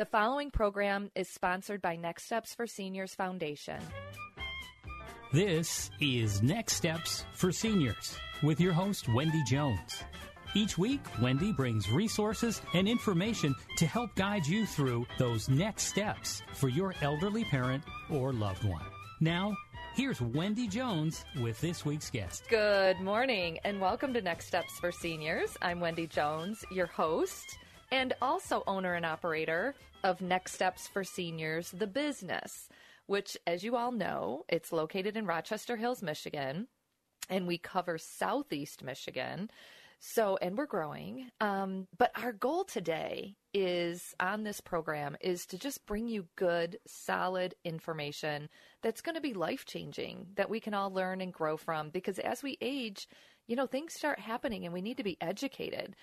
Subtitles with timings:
[0.00, 3.78] The following program is sponsored by Next Steps for Seniors Foundation.
[5.30, 10.02] This is Next Steps for Seniors with your host, Wendy Jones.
[10.54, 16.40] Each week, Wendy brings resources and information to help guide you through those next steps
[16.54, 18.86] for your elderly parent or loved one.
[19.20, 19.54] Now,
[19.94, 22.44] here's Wendy Jones with this week's guest.
[22.48, 25.58] Good morning and welcome to Next Steps for Seniors.
[25.60, 27.58] I'm Wendy Jones, your host,
[27.92, 32.68] and also owner and operator of Next Steps for Seniors, the business,
[33.06, 36.68] which, as you all know, it's located in Rochester Hills, Michigan,
[37.28, 39.50] and we cover Southeast Michigan.
[40.02, 41.30] So, and we're growing.
[41.40, 46.78] Um, but our goal today is on this program is to just bring you good,
[46.86, 48.48] solid information
[48.82, 51.90] that's going to be life changing that we can all learn and grow from.
[51.90, 53.08] Because as we age,
[53.46, 55.94] you know, things start happening and we need to be educated.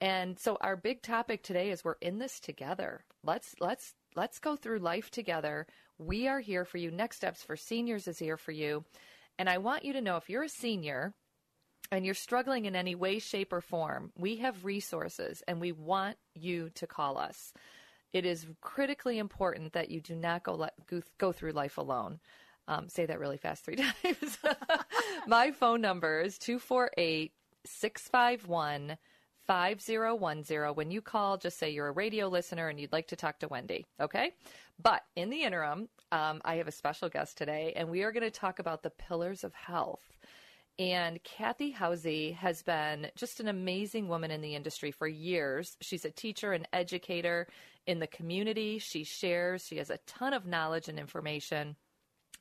[0.00, 3.04] And so our big topic today is we're in this together.
[3.22, 5.66] Let's let's let's go through life together.
[5.98, 6.90] We are here for you.
[6.90, 8.84] Next Steps for Seniors is here for you.
[9.38, 11.14] And I want you to know if you're a senior
[11.90, 16.16] and you're struggling in any way, shape, or form, we have resources and we want
[16.34, 17.52] you to call us.
[18.12, 20.68] It is critically important that you do not go,
[21.18, 22.20] go through life alone.
[22.66, 24.38] Um, say that really fast three times.
[25.26, 27.32] My phone number is 248
[27.66, 28.96] 651
[29.46, 30.74] 5010.
[30.74, 33.48] When you call, just say you're a radio listener and you'd like to talk to
[33.48, 34.32] Wendy, okay?
[34.82, 38.24] But in the interim, um, I have a special guest today, and we are going
[38.24, 40.02] to talk about the pillars of health.
[40.78, 45.76] And Kathy Housey has been just an amazing woman in the industry for years.
[45.80, 47.46] She's a teacher and educator
[47.86, 48.78] in the community.
[48.78, 51.76] She shares, she has a ton of knowledge and information.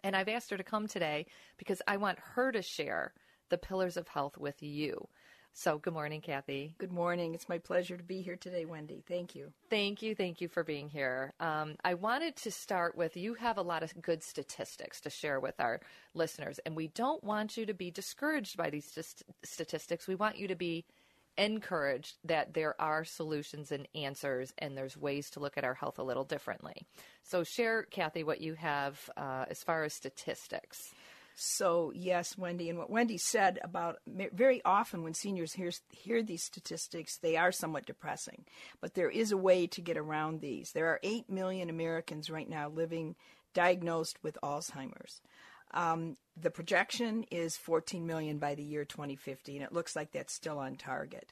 [0.03, 1.27] And I've asked her to come today
[1.57, 3.13] because I want her to share
[3.49, 5.07] the pillars of health with you.
[5.55, 6.73] So, good morning, Kathy.
[6.79, 7.35] Good morning.
[7.35, 9.03] It's my pleasure to be here today, Wendy.
[9.07, 9.53] Thank you.
[9.69, 10.15] Thank you.
[10.15, 11.31] Thank you for being here.
[11.39, 15.39] Um, I wanted to start with you have a lot of good statistics to share
[15.39, 15.79] with our
[16.15, 20.07] listeners, and we don't want you to be discouraged by these st- statistics.
[20.07, 20.85] We want you to be
[21.37, 25.99] encouraged that there are solutions and answers, and there's ways to look at our health
[25.99, 26.87] a little differently.
[27.21, 30.95] So, share, Kathy, what you have uh, as far as statistics.
[31.35, 36.43] So, yes, Wendy, and what Wendy said about very often when seniors hear, hear these
[36.43, 38.45] statistics, they are somewhat depressing.
[38.81, 40.71] But there is a way to get around these.
[40.71, 43.15] There are 8 million Americans right now living
[43.53, 45.21] diagnosed with Alzheimer's.
[45.73, 50.33] Um, the projection is 14 million by the year 2050, and it looks like that's
[50.33, 51.31] still on target.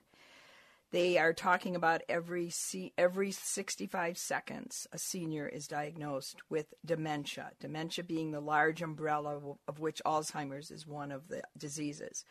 [0.92, 2.52] They are talking about every
[2.98, 7.52] every 65 seconds a senior is diagnosed with dementia.
[7.60, 12.26] Dementia being the large umbrella of which Alzheimer's is one of the diseases.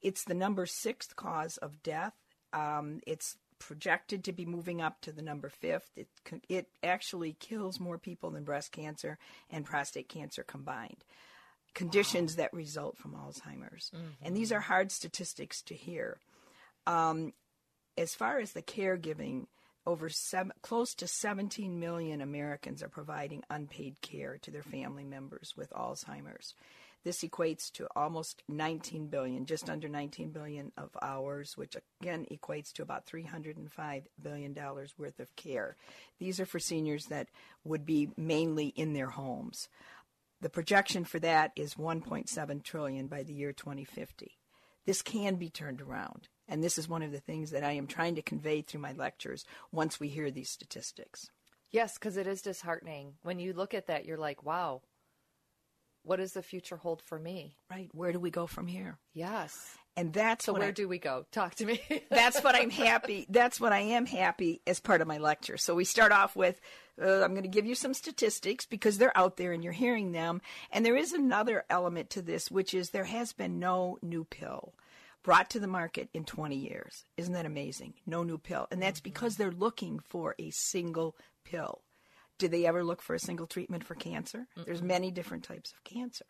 [0.00, 2.14] It's the number sixth cause of death.
[2.54, 5.90] Um, it's projected to be moving up to the number fifth.
[5.94, 6.08] It
[6.48, 9.18] it actually kills more people than breast cancer
[9.50, 11.04] and prostate cancer combined.
[11.74, 12.44] Conditions wow.
[12.44, 14.08] that result from Alzheimer's, mm-hmm.
[14.22, 16.18] and these are hard statistics to hear.
[16.86, 17.34] Um,
[17.96, 19.46] as far as the caregiving,
[19.86, 25.54] over seven, close to 17 million Americans are providing unpaid care to their family members
[25.56, 26.54] with Alzheimer's.
[27.02, 32.72] This equates to almost 19 billion, just under 19 billion of hours, which again equates
[32.74, 35.76] to about 305 billion dollars worth of care.
[36.18, 37.28] These are for seniors that
[37.64, 39.68] would be mainly in their homes.
[40.42, 44.36] The projection for that is 1.7 trillion by the year 2050.
[44.84, 46.28] This can be turned around.
[46.50, 48.92] And this is one of the things that I am trying to convey through my
[48.92, 51.30] lectures once we hear these statistics.
[51.70, 53.14] Yes, because it is disheartening.
[53.22, 54.82] When you look at that, you're like, wow,
[56.02, 57.56] what does the future hold for me?
[57.70, 57.88] Right.
[57.92, 58.98] Where do we go from here?
[59.14, 59.76] Yes.
[59.96, 61.26] And that's So where I- do we go?
[61.30, 61.80] Talk to me.
[62.10, 63.26] that's what I'm happy.
[63.28, 65.56] That's what I am happy as part of my lecture.
[65.56, 66.60] So we start off with
[67.00, 70.12] uh, I'm going to give you some statistics because they're out there and you're hearing
[70.12, 70.40] them.
[70.70, 74.74] And there is another element to this, which is there has been no new pill
[75.22, 77.04] brought to the market in 20 years.
[77.16, 77.94] Isn't that amazing?
[78.06, 78.66] No new pill.
[78.70, 79.10] And that's mm-hmm.
[79.10, 81.82] because they're looking for a single pill.
[82.38, 84.46] Did they ever look for a single treatment for cancer?
[84.64, 86.24] There's many different types of cancer.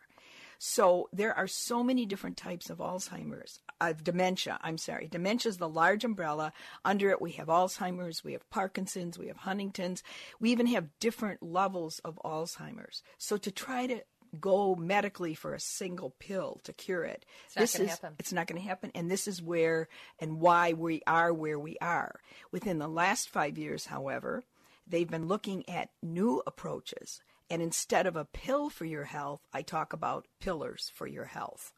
[0.63, 4.59] So there are so many different types of Alzheimer's, of dementia.
[4.61, 5.07] I'm sorry.
[5.07, 6.53] Dementia is the large umbrella.
[6.85, 10.03] Under it, we have Alzheimer's, we have Parkinson's, we have Huntington's.
[10.39, 13.01] We even have different levels of Alzheimer's.
[13.17, 14.03] So to try to
[14.39, 18.13] go medically for a single pill to cure it, It's not this gonna is happen.
[18.19, 18.91] it's not going to happen.
[18.95, 19.87] And this is where
[20.19, 22.19] and why we are where we are.
[22.51, 24.43] Within the last five years, however,
[24.87, 27.21] they've been looking at new approaches.
[27.49, 31.73] And instead of a pill for your health, I talk about pillars for your health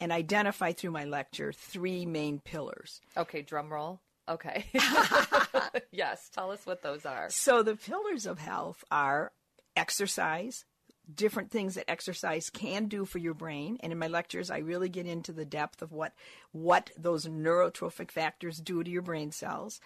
[0.00, 3.00] and identify through my lecture three main pillars.
[3.16, 4.00] okay, drum roll.
[4.28, 4.66] Okay.
[5.90, 7.30] yes, tell us what those are.
[7.30, 9.32] So the pillars of health are
[9.74, 10.64] exercise,
[11.12, 13.78] different things that exercise can do for your brain.
[13.80, 16.12] And in my lectures, I really get into the depth of what
[16.52, 19.80] what those neurotrophic factors do to your brain cells.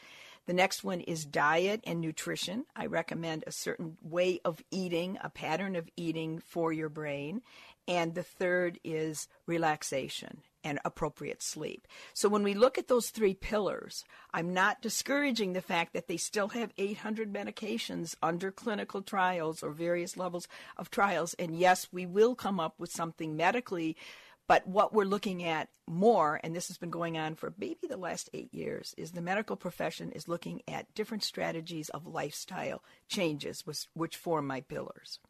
[0.47, 2.65] The next one is diet and nutrition.
[2.75, 7.43] I recommend a certain way of eating, a pattern of eating for your brain.
[7.87, 11.87] And the third is relaxation and appropriate sleep.
[12.15, 16.17] So when we look at those three pillars, I'm not discouraging the fact that they
[16.17, 21.35] still have 800 medications under clinical trials or various levels of trials.
[21.35, 23.97] And yes, we will come up with something medically.
[24.49, 27.97] But what we're looking at more, and this has been going on for maybe the
[27.97, 33.65] last eight years, is the medical profession is looking at different strategies of lifestyle changes,
[33.65, 35.21] which, which form my pillars.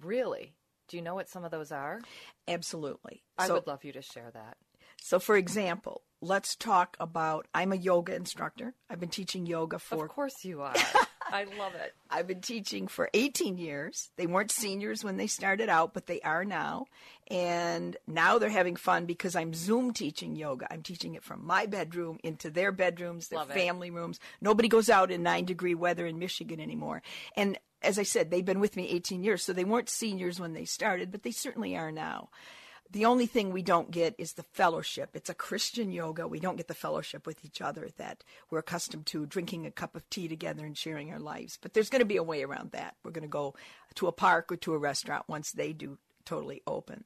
[0.00, 0.52] Really?
[0.88, 2.00] Do you know what some of those are?
[2.48, 3.22] Absolutely.
[3.38, 4.56] I So- would love you to share that.
[4.98, 8.74] So, for example, let's talk about I'm a yoga instructor.
[8.88, 10.04] I've been teaching yoga for.
[10.04, 10.74] Of course you are.
[11.28, 11.92] I love it.
[12.08, 14.10] I've been teaching for 18 years.
[14.16, 16.86] They weren't seniors when they started out, but they are now.
[17.28, 20.72] And now they're having fun because I'm Zoom teaching yoga.
[20.72, 23.54] I'm teaching it from my bedroom into their bedrooms, their Love it.
[23.54, 24.18] family rooms.
[24.40, 27.02] Nobody goes out in nine degree weather in Michigan anymore.
[27.36, 30.52] And as I said, they've been with me 18 years, so they weren't seniors when
[30.52, 32.28] they started, but they certainly are now.
[32.90, 35.10] The only thing we don't get is the fellowship.
[35.14, 36.28] It's a Christian yoga.
[36.28, 39.96] We don't get the fellowship with each other that we're accustomed to drinking a cup
[39.96, 41.58] of tea together and sharing our lives.
[41.60, 42.94] But there's going to be a way around that.
[43.02, 43.54] We're going to go
[43.96, 47.04] to a park or to a restaurant once they do totally open.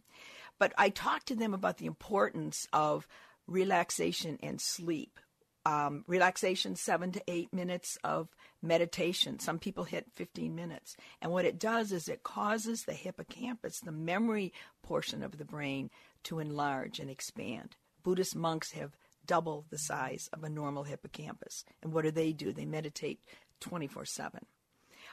[0.58, 3.06] But I talked to them about the importance of
[3.46, 5.18] relaxation and sleep.
[5.66, 8.28] Um, relaxation, seven to eight minutes of
[8.62, 9.38] meditation.
[9.38, 10.96] Some people hit 15 minutes.
[11.20, 14.52] And what it does is it causes the hippocampus, the memory
[14.82, 15.90] portion of the brain,
[16.24, 17.76] to enlarge and expand.
[18.02, 18.96] Buddhist monks have
[19.26, 21.64] double the size of a normal hippocampus.
[21.82, 22.52] And what do they do?
[22.52, 23.20] They meditate
[23.60, 24.46] 24 7.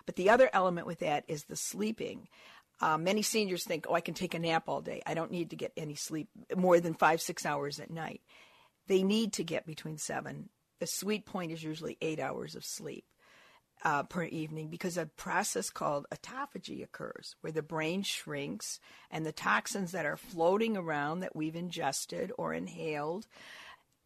[0.06, 2.28] But the other element with that is the sleeping.
[2.80, 5.02] Uh, many seniors think, oh, I can take a nap all day.
[5.06, 8.22] I don't need to get any sleep more than five, six hours at night.
[8.88, 10.50] They need to get between seven.
[10.80, 13.06] The sweet point is usually eight hours of sleep
[13.84, 18.80] uh, per evening because a process called autophagy occurs where the brain shrinks
[19.12, 23.28] and the toxins that are floating around that we've ingested or inhaled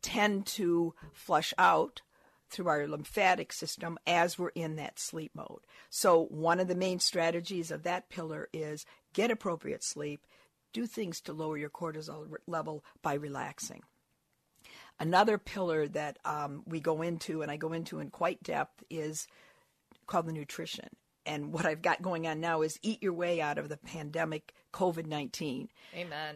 [0.02, 2.02] tend to flush out
[2.50, 5.62] through our lymphatic system as we're in that sleep mode.
[5.90, 10.26] So, one of the main strategies of that pillar is get appropriate sleep,
[10.74, 13.84] do things to lower your cortisol level by relaxing.
[15.00, 19.28] Another pillar that um, we go into, and I go into in quite depth, is
[20.08, 20.90] called the nutrition.
[21.26, 24.54] And what I've got going on now is eat your way out of the pandemic
[24.74, 26.36] COVID 19 Amen.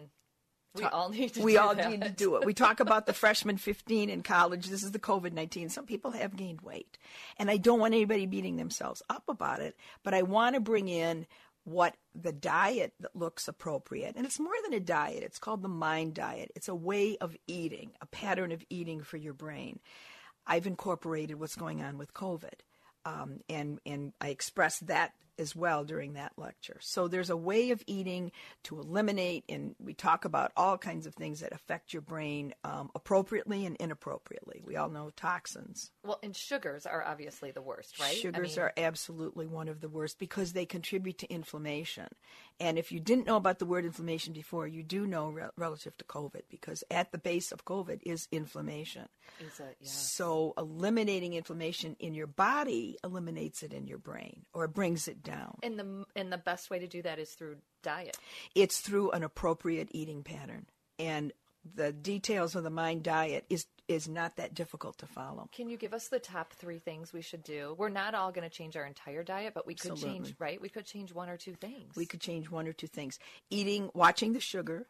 [0.75, 1.89] We all need to we do all that.
[1.89, 2.45] need to do it.
[2.45, 4.67] We talk about the freshman 15 in college.
[4.67, 5.69] This is the COVID 19.
[5.69, 6.97] Some people have gained weight.
[7.37, 10.87] And I don't want anybody beating themselves up about it, but I want to bring
[10.87, 11.25] in
[11.65, 14.15] what the diet that looks appropriate.
[14.15, 16.51] And it's more than a diet, it's called the mind diet.
[16.55, 19.79] It's a way of eating, a pattern of eating for your brain.
[20.47, 22.61] I've incorporated what's going on with COVID.
[23.03, 26.77] Um, and and I expressed that as well during that lecture.
[26.81, 28.31] So there's a way of eating
[28.63, 32.89] to eliminate, and we talk about all kinds of things that affect your brain um,
[32.95, 34.61] appropriately and inappropriately.
[34.63, 35.91] We all know toxins.
[36.03, 38.11] Well, and sugars are obviously the worst, right?
[38.11, 42.07] I Sugars mean, are absolutely one of the worst because they contribute to inflammation.
[42.59, 45.97] And if you didn't know about the word inflammation before, you do know re- relative
[45.97, 49.09] to COVID because at the base of COVID is inflammation.
[49.39, 49.77] Is it?
[49.81, 49.89] Yeah.
[49.89, 55.57] So eliminating inflammation in your body eliminates it in your brain or brings it down.
[55.63, 58.17] And the and the best way to do that is through diet.
[58.55, 60.67] It's through an appropriate eating pattern.
[60.97, 61.33] And
[61.73, 65.47] the details of the mind diet is is not that difficult to follow.
[65.51, 67.75] Can you give us the top three things we should do?
[67.77, 70.19] We're not all going to change our entire diet, but we could Absolutely.
[70.19, 70.59] change, right?
[70.59, 71.95] We could change one or two things.
[71.95, 73.19] We could change one or two things.
[73.51, 74.87] Eating, watching the sugar,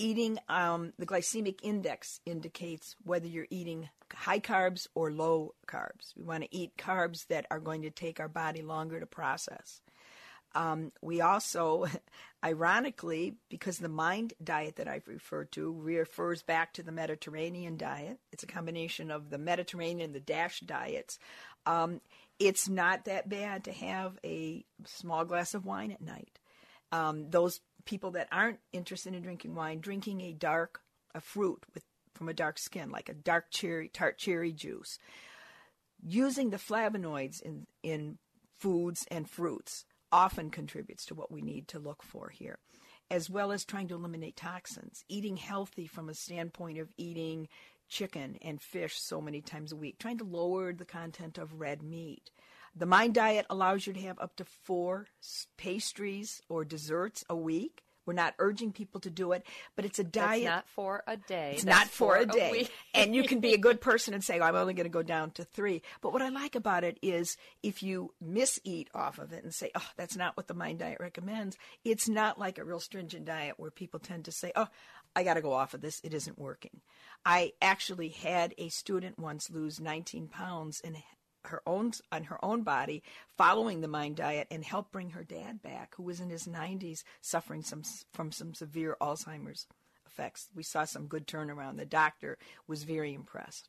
[0.00, 6.16] eating um, the glycemic index indicates whether you're eating high carbs or low carbs.
[6.16, 9.82] We want to eat carbs that are going to take our body longer to process.
[10.54, 11.86] Um, we also,
[12.44, 18.18] ironically, because the mind diet that I've referred to refers back to the Mediterranean diet,
[18.32, 21.18] it's a combination of the Mediterranean and the DASH diets.
[21.66, 22.00] Um,
[22.38, 26.38] it's not that bad to have a small glass of wine at night.
[26.90, 27.60] Um, those
[27.90, 30.80] people that aren't interested in drinking wine, drinking a dark,
[31.12, 34.98] a fruit with from a dark skin, like a dark cherry, tart cherry juice,
[36.00, 38.18] using the flavonoids in in
[38.58, 42.58] foods and fruits often contributes to what we need to look for here,
[43.10, 45.04] as well as trying to eliminate toxins.
[45.08, 47.48] Eating healthy from a standpoint of eating
[47.88, 51.82] chicken and fish so many times a week, trying to lower the content of red
[51.82, 52.30] meat.
[52.74, 55.06] The Mind Diet allows you to have up to four
[55.56, 57.82] pastries or desserts a week.
[58.06, 59.44] We're not urging people to do it,
[59.76, 60.44] but it's a diet.
[60.44, 61.52] That's not for a day.
[61.54, 62.50] It's That's not for a day.
[62.50, 62.72] week.
[62.94, 65.02] and you can be a good person and say, oh, I'm only going to go
[65.02, 65.82] down to three.
[66.00, 69.54] But what I like about it is if you miss eat off of it and
[69.54, 73.26] say, oh, that's not what the Mind Diet recommends, it's not like a real stringent
[73.26, 74.68] diet where people tend to say, oh,
[75.14, 76.00] I got to go off of this.
[76.02, 76.80] It isn't working.
[77.24, 80.96] I actually had a student once lose 19 pounds and
[81.44, 83.02] her own on her own body
[83.36, 87.02] following the mind diet and help bring her dad back who was in his 90s
[87.20, 87.82] suffering some
[88.12, 89.66] from some severe alzheimer's
[90.06, 93.68] effects we saw some good turnaround the doctor was very impressed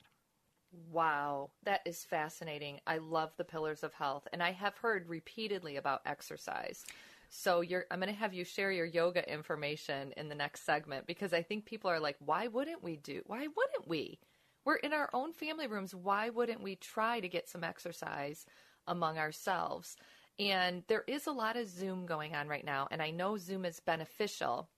[0.89, 2.79] Wow, that is fascinating.
[2.87, 6.85] I love the pillars of health, and I have heard repeatedly about exercise.
[7.29, 11.33] So I'm going to have you share your yoga information in the next segment because
[11.33, 13.21] I think people are like, why wouldn't we do?
[13.25, 14.19] Why wouldn't we?
[14.65, 15.95] We're in our own family rooms.
[15.95, 18.45] Why wouldn't we try to get some exercise
[18.87, 19.95] among ourselves?
[20.39, 23.65] And there is a lot of Zoom going on right now, and I know Zoom
[23.65, 24.69] is beneficial.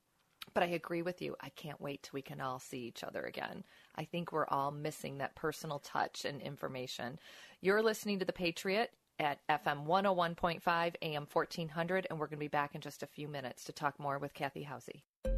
[0.54, 1.38] But I agree with you.
[1.40, 3.63] I can't wait till we can all see each other again.
[3.96, 7.18] I think we're all missing that personal touch and information.
[7.62, 12.50] You're listening to The Patriot at FM 101.5, AM 1400, and we're going to be
[12.50, 15.33] back in just a few minutes to talk more with Kathy Housey.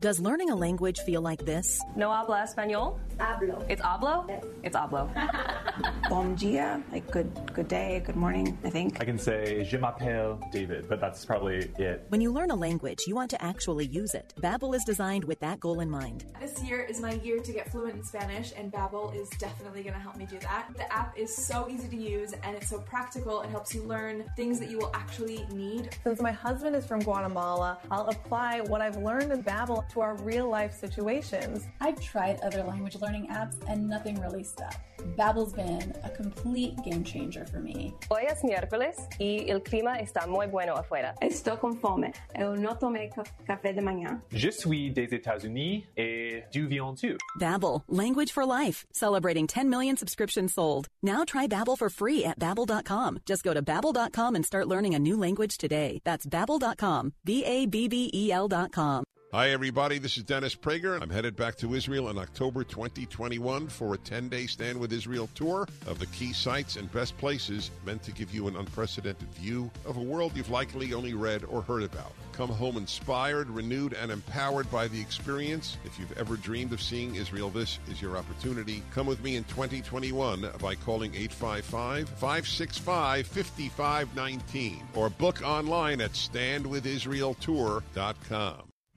[0.00, 1.80] Does learning a language feel like this?
[1.96, 3.00] No habla español?
[3.18, 3.64] Hablo.
[3.68, 4.30] It's hablo?
[4.62, 5.08] It's hablo.
[6.08, 9.00] bon dia, like good good day, good morning, I think.
[9.00, 12.06] I can say je m'appelle David, but that's probably it.
[12.08, 14.32] When you learn a language, you want to actually use it.
[14.40, 16.24] Babbel is designed with that goal in mind.
[16.40, 19.94] This year is my year to get fluent in Spanish, and Babbel is definitely going
[19.94, 20.68] to help me do that.
[20.76, 23.42] The app is so easy to use and it's so practical.
[23.42, 25.90] It helps you learn things that you will actually need.
[26.04, 30.16] Since my husband is from Guatemala, I'll apply what I've learned in Babbel to our
[30.16, 31.66] real life situations.
[31.80, 34.74] I've tried other language learning apps and nothing really stuck.
[35.16, 35.67] Babbel's been
[36.04, 37.94] a complete game changer for me.
[38.10, 41.14] Hoy es miércoles y el clima está muy bueno afuera.
[41.20, 42.12] Estoy com fome.
[42.34, 43.10] Eu não tomei
[43.46, 44.20] café de manhã.
[44.30, 47.16] Je suis des États-Unis et du viande too.
[47.38, 50.88] Babbel, language for life, celebrating 10 million subscriptions sold.
[51.02, 53.20] Now try Babbel for free at babbel.com.
[53.26, 56.00] Just go to babbel.com and start learning a new language today.
[56.04, 57.12] That's babbel.com.
[57.24, 59.04] B A B B E L.com.
[59.30, 59.98] Hi, everybody.
[59.98, 60.98] This is Dennis Prager.
[61.02, 65.28] I'm headed back to Israel in October 2021 for a 10 day Stand with Israel
[65.34, 69.70] tour of the key sites and best places meant to give you an unprecedented view
[69.84, 72.12] of a world you've likely only read or heard about.
[72.32, 75.76] Come home inspired, renewed, and empowered by the experience.
[75.84, 78.82] If you've ever dreamed of seeing Israel, this is your opportunity.
[78.94, 88.67] Come with me in 2021 by calling 855 565 5519 or book online at standwithisraeltour.com.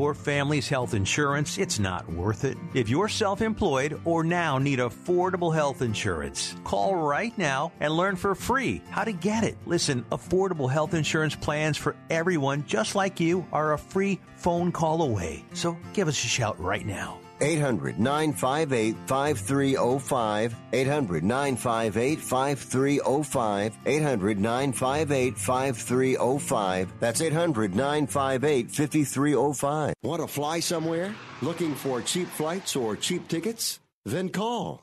[0.00, 2.56] your family's health insurance, it's not worth it.
[2.72, 8.16] If you're self employed or now need affordable health insurance, call right now and learn
[8.16, 9.58] for free how to get it.
[9.66, 15.02] Listen, affordable health insurance plans for everyone just like you are a free phone call
[15.02, 15.44] away.
[15.52, 17.19] So give us a shout right now.
[17.40, 20.54] 800 958 5305.
[20.72, 23.78] 800 958 5305.
[23.86, 26.92] 800 958 5305.
[27.00, 29.94] That's 800 958 5305.
[30.02, 31.14] Want to fly somewhere?
[31.42, 33.80] Looking for cheap flights or cheap tickets?
[34.04, 34.82] Then call.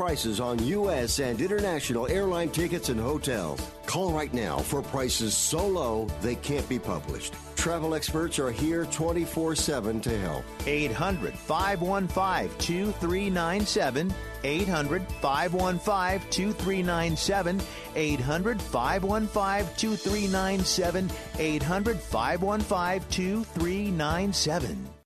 [0.00, 1.18] prices on U.S.
[1.18, 3.60] and international airline tickets and hotels.
[3.84, 7.34] Call right now for prices so low they can't be published.
[7.54, 10.42] Travel experts are here 24 7 to help.
[10.66, 14.14] 800 515 2397.
[14.42, 17.60] 800 515 2397.
[17.94, 21.10] 800 515 2397.
[21.38, 24.99] 800 515 2397.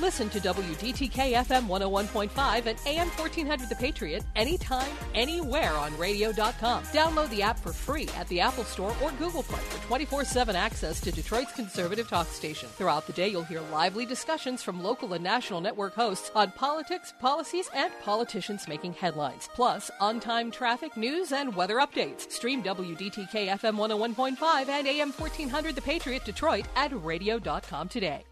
[0.00, 6.84] Listen to WDTK FM 101.5 and AM 1400 The Patriot anytime, anywhere on radio.com.
[6.84, 10.56] Download the app for free at the Apple Store or Google Play for 24 7
[10.56, 12.68] access to Detroit's conservative talk station.
[12.70, 17.12] Throughout the day, you'll hear lively discussions from local and national network hosts on politics,
[17.20, 19.48] policies, and politicians making headlines.
[19.54, 22.30] Plus, on time traffic, news, and weather updates.
[22.32, 28.24] Stream WDTK FM 101.5 and AM 1400 The Patriot Detroit at radio.com today.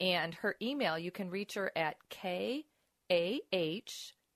[0.00, 2.64] And her email, you can reach her at K
[3.12, 3.78] ah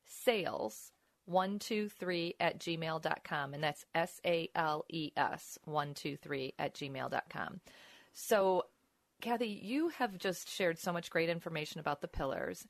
[0.05, 0.93] sales
[1.27, 7.61] 123 at gmail.com and that's s-a-l-e-s 123 at gmail.com
[8.13, 8.63] so
[9.21, 12.67] kathy you have just shared so much great information about the pillars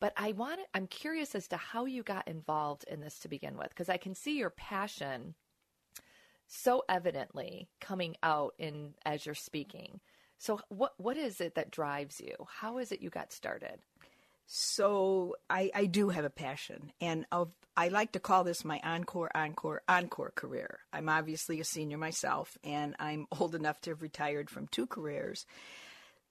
[0.00, 3.56] but i want i'm curious as to how you got involved in this to begin
[3.56, 5.34] with because i can see your passion
[6.52, 10.00] so evidently coming out in as you're speaking.
[10.38, 12.34] So what what is it that drives you?
[12.46, 13.80] How is it you got started
[14.54, 18.80] so I, I do have a passion, and of, I like to call this my
[18.84, 20.80] encore, encore, encore career.
[20.92, 25.46] I'm obviously a senior myself, and I'm old enough to have retired from two careers.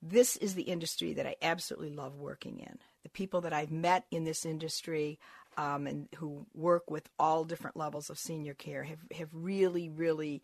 [0.04, 2.78] This is the industry that I absolutely love working in.
[3.02, 5.18] The people that I've met in this industry
[5.58, 10.44] um, and who work with all different levels of senior care have, have really, really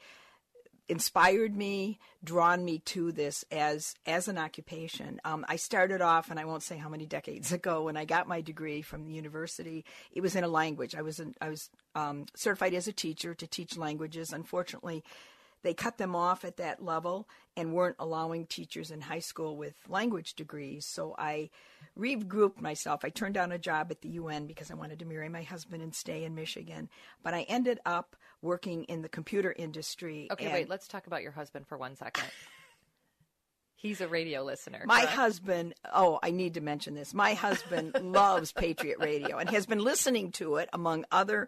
[0.89, 5.19] inspired me, drawn me to this as as an occupation.
[5.25, 8.27] Um, I started off, and I won't say how many decades ago, when I got
[8.27, 9.85] my degree from the university.
[10.11, 10.95] It was in a language.
[10.95, 14.31] I was I was um, certified as a teacher to teach languages.
[14.31, 15.03] Unfortunately,
[15.63, 19.73] they cut them off at that level and weren't allowing teachers in high school with
[19.89, 20.85] language degrees.
[20.85, 21.49] So I
[21.97, 23.03] regrouped myself.
[23.03, 25.81] I turned down a job at the UN because I wanted to marry my husband
[25.81, 26.89] and stay in Michigan.
[27.23, 30.27] But I ended up working in the computer industry.
[30.31, 32.25] Okay, wait, let's talk about your husband for one second.
[33.79, 34.81] He's a radio listener.
[34.87, 35.13] My correct?
[35.13, 37.13] husband, oh, I need to mention this.
[37.13, 41.47] My husband loves Patriot Radio and has been listening to it among other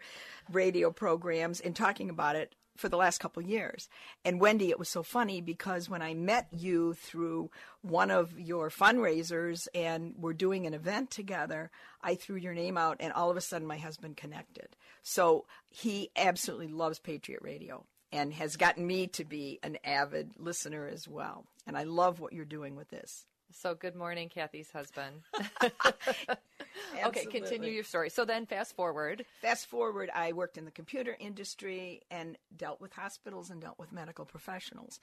[0.52, 3.90] radio programs and talking about it for the last couple years.
[4.24, 8.70] And Wendy, it was so funny because when I met you through one of your
[8.70, 13.38] fundraisers and we're doing an event together, I threw your name out and all of
[13.38, 14.70] a sudden my husband connected.
[15.04, 20.88] So he absolutely loves Patriot Radio and has gotten me to be an avid listener
[20.88, 21.46] as well.
[21.68, 23.26] And I love what you're doing with this.
[23.52, 25.22] So, good morning, Kathy's husband.
[27.06, 28.10] okay, continue your story.
[28.10, 29.26] So then, fast forward.
[29.42, 33.92] Fast forward, I worked in the computer industry and dealt with hospitals and dealt with
[33.92, 35.00] medical professionals.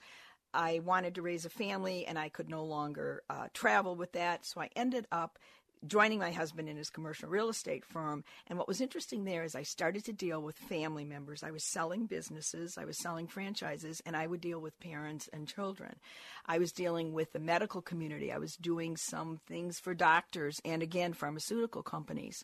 [0.53, 4.45] I wanted to raise a family and I could no longer uh, travel with that,
[4.45, 5.37] so I ended up
[5.85, 8.23] joining my husband in his commercial real estate firm.
[8.47, 11.43] And what was interesting there is I started to deal with family members.
[11.43, 15.47] I was selling businesses, I was selling franchises, and I would deal with parents and
[15.47, 15.95] children.
[16.45, 18.31] I was dealing with the medical community.
[18.31, 22.43] I was doing some things for doctors and again, pharmaceutical companies.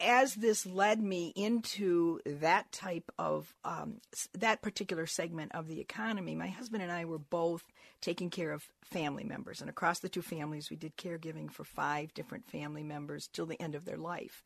[0.00, 4.00] As this led me into that type of um,
[4.34, 7.64] that particular segment of the economy, my husband and I were both
[8.00, 12.12] taking care of family members, and across the two families, we did caregiving for five
[12.14, 14.44] different family members till the end of their life.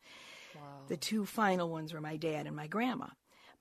[0.55, 0.61] Wow.
[0.87, 3.07] The two final ones were my dad and my grandma.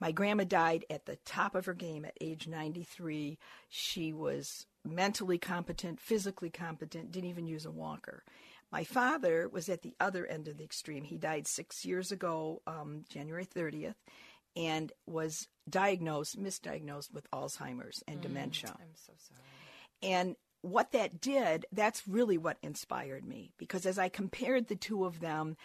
[0.01, 3.39] My grandma died at the top of her game at age 93.
[3.69, 8.25] She was mentally competent, physically competent, didn't even use a walker.
[8.73, 11.05] My father was at the other end of the extreme.
[11.05, 13.97] He died six years ago, um, January 30th,
[14.57, 18.75] and was diagnosed, misdiagnosed with Alzheimer's and Mm, dementia.
[18.81, 19.41] I'm so sorry.
[20.03, 25.05] And what that did, that's really what inspired me because as I compared the two
[25.05, 25.57] of them,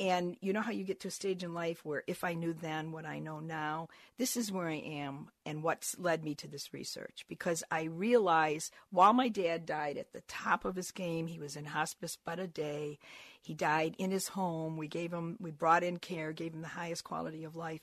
[0.00, 2.54] and you know how you get to a stage in life where if I knew
[2.54, 6.48] then what I know now, this is where I am and what's led me to
[6.48, 11.26] this research because I realize while my dad died at the top of his game,
[11.26, 12.98] he was in hospice but a day.
[13.42, 14.78] He died in his home.
[14.78, 17.82] We gave him, we brought in care, gave him the highest quality of life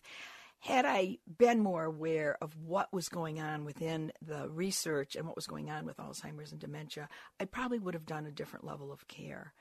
[0.60, 5.36] had I been more aware of what was going on within the research and what
[5.36, 8.92] was going on with Alzheimer's and dementia, I probably would have done a different level
[8.92, 9.54] of care.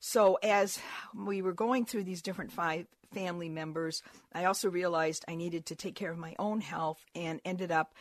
[0.00, 0.78] So, as
[1.14, 5.74] we were going through these different five family members, I also realized I needed to
[5.76, 7.94] take care of my own health and ended up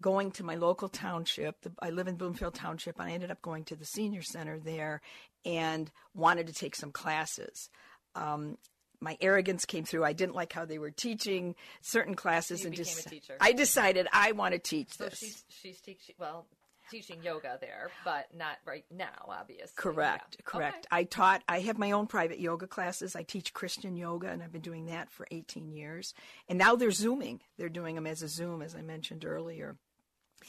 [0.00, 1.56] going to my local township.
[1.80, 5.00] I live in Bloomfield Township, and I ended up going to the senior center there
[5.44, 7.68] and wanted to take some classes.
[8.14, 8.56] Um,
[9.00, 10.04] my arrogance came through.
[10.04, 13.08] I didn't like how they were teaching certain classes, You and just.
[13.40, 15.18] I decided I want to teach So this.
[15.18, 16.46] she's she's teaching well
[16.92, 19.72] teaching yoga there, but not right now, obviously.
[19.74, 20.42] Correct, Yeah.
[20.44, 20.86] correct.
[20.86, 20.96] Okay.
[21.00, 23.16] I taught, I have my own private yoga classes.
[23.16, 26.14] I teach Christian yoga, and I've been doing that for 18 years.
[26.48, 27.40] And now they're Zooming.
[27.58, 29.76] They're doing them as a Zoom, as I mentioned earlier.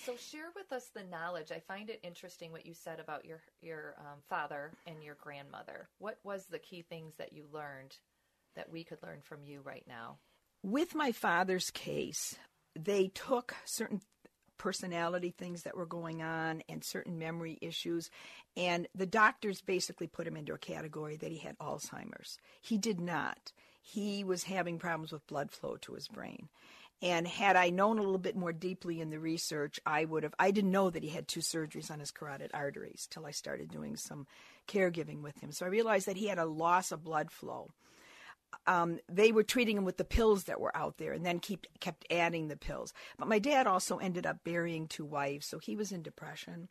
[0.05, 1.51] So share with us the knowledge.
[1.51, 5.87] I find it interesting what you said about your your um, father and your grandmother.
[5.99, 7.95] What was the key things that you learned
[8.55, 10.17] that we could learn from you right now?
[10.63, 12.35] With my father's case,
[12.75, 14.01] they took certain
[14.63, 18.09] personality things that were going on and certain memory issues,
[18.55, 22.37] and the doctors basically put him into a category that he had Alzheimer's.
[22.61, 23.51] He did not.
[23.81, 26.47] He was having problems with blood flow to his brain.
[27.01, 30.33] And had I known a little bit more deeply in the research, I would have.
[30.39, 33.69] I didn't know that he had two surgeries on his carotid arteries till I started
[33.69, 34.27] doing some
[34.69, 35.51] caregiving with him.
[35.51, 37.71] So I realized that he had a loss of blood flow
[38.67, 41.67] um, they were treating him with the pills that were out there and then keep,
[41.79, 42.93] kept adding the pills.
[43.17, 46.69] But my dad also ended up burying two wives, so he was in depression.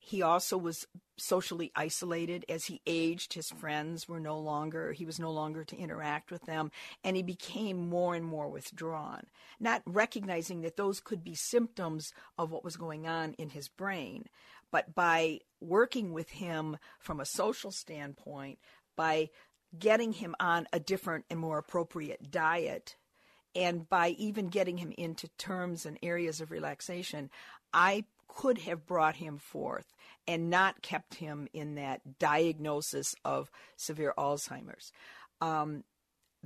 [0.00, 3.32] He also was socially isolated as he aged.
[3.32, 6.70] His friends were no longer, he was no longer to interact with them,
[7.02, 9.24] and he became more and more withdrawn,
[9.58, 14.26] not recognizing that those could be symptoms of what was going on in his brain.
[14.70, 18.58] But by working with him from a social standpoint,
[18.96, 19.30] by
[19.76, 22.96] getting him on a different and more appropriate diet,
[23.54, 27.30] and by even getting him into terms and areas of relaxation,
[27.72, 29.92] I could have brought him forth
[30.26, 34.92] and not kept him in that diagnosis of severe Alzheimer's.
[35.40, 35.84] Um,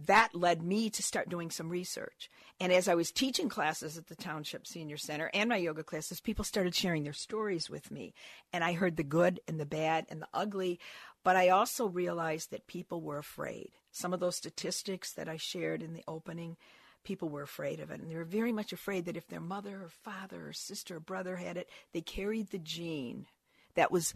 [0.06, 2.30] that led me to start doing some research.
[2.58, 6.20] And as I was teaching classes at the Township Senior Center and my yoga classes,
[6.20, 8.14] people started sharing their stories with me.
[8.52, 10.80] And I heard the good and the bad and the ugly.
[11.24, 13.70] But I also realized that people were afraid.
[13.90, 16.56] Some of those statistics that I shared in the opening,
[17.04, 18.00] people were afraid of it.
[18.00, 21.00] And they were very much afraid that if their mother or father or sister or
[21.00, 23.26] brother had it, they carried the gene
[23.74, 24.14] that was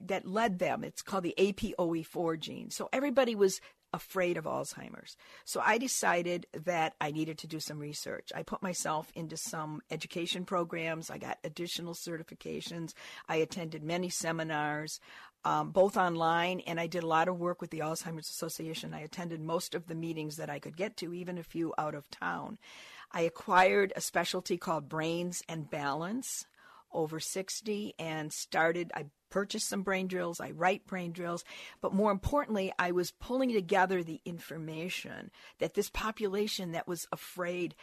[0.00, 0.82] that led them.
[0.82, 2.70] It's called the APOE4 gene.
[2.70, 3.60] So everybody was
[3.92, 5.16] afraid of Alzheimer's.
[5.44, 8.30] So I decided that I needed to do some research.
[8.34, 11.10] I put myself into some education programs.
[11.10, 12.94] I got additional certifications.
[13.28, 15.00] I attended many seminars,
[15.44, 18.94] um, both online, and I did a lot of work with the Alzheimer's Association.
[18.94, 21.94] I attended most of the meetings that I could get to, even a few out
[21.94, 22.58] of town.
[23.12, 26.46] I acquired a specialty called Brains and Balance
[26.92, 31.44] over 60 and started I purchased some brain drills, I write brain drills,
[31.80, 37.74] but more importantly, I was pulling together the information that this population that was afraid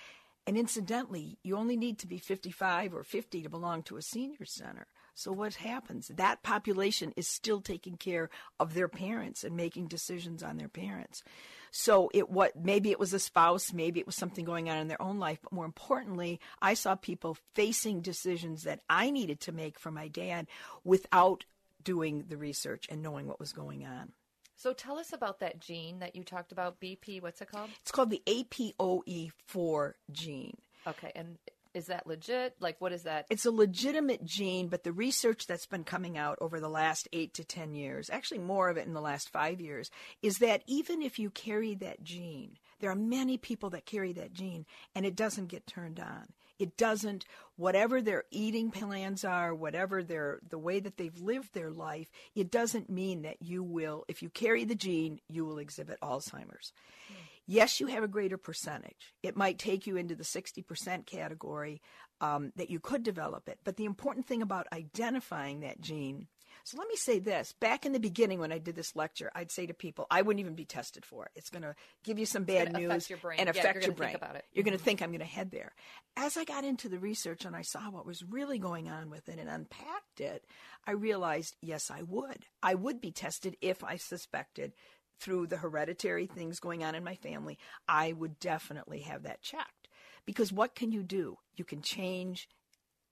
[0.45, 4.45] and incidentally, you only need to be 55 or 50 to belong to a senior
[4.45, 4.87] center.
[5.17, 6.09] So what happens?
[6.09, 11.23] That population is still taking care of their parents and making decisions on their parents.
[11.71, 14.87] So it what maybe it was a spouse, maybe it was something going on in
[14.87, 19.51] their own life, but more importantly, I saw people facing decisions that I needed to
[19.51, 20.45] make for my dad
[20.83, 21.45] without
[21.83, 24.11] doing the research and knowing what was going on.
[24.55, 27.23] So tell us about that gene that you talked about, BP.
[27.23, 27.71] What's it called?
[27.81, 30.57] It's called the APOE4 gene.
[30.85, 31.37] Okay, and
[31.77, 32.55] Is that legit?
[32.59, 33.27] Like, what is that?
[33.29, 37.35] It's a legitimate gene, but the research that's been coming out over the last eight
[37.35, 39.91] to 10 years, actually more of it in the last five years,
[40.23, 44.33] is that even if you carry that gene, there are many people that carry that
[44.33, 46.33] gene and it doesn't get turned on.
[46.57, 47.25] It doesn't,
[47.57, 52.49] whatever their eating plans are, whatever their, the way that they've lived their life, it
[52.49, 56.73] doesn't mean that you will, if you carry the gene, you will exhibit Alzheimer's.
[57.11, 57.15] Mm.
[57.47, 59.13] Yes, you have a greater percentage.
[59.23, 61.81] It might take you into the 60% category
[62.19, 63.59] um, that you could develop it.
[63.63, 66.27] But the important thing about identifying that gene
[66.67, 67.53] so let me say this.
[67.53, 70.41] Back in the beginning, when I did this lecture, I'd say to people, I wouldn't
[70.41, 71.31] even be tested for it.
[71.33, 73.39] It's going to give you some bad news and affect your brain.
[73.39, 74.15] and yeah, affect your brain.
[74.15, 74.43] about it.
[74.51, 74.71] You're mm-hmm.
[74.71, 75.73] going to think I'm going to head there.
[76.17, 79.29] As I got into the research and I saw what was really going on with
[79.29, 80.43] it and unpacked it,
[80.85, 82.45] I realized, yes, I would.
[82.61, 84.73] I would be tested if I suspected
[85.19, 89.87] through the hereditary things going on in my family, I would definitely have that checked.
[90.25, 91.37] Because what can you do?
[91.55, 92.49] You can change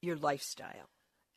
[0.02, 0.90] your lifestyle.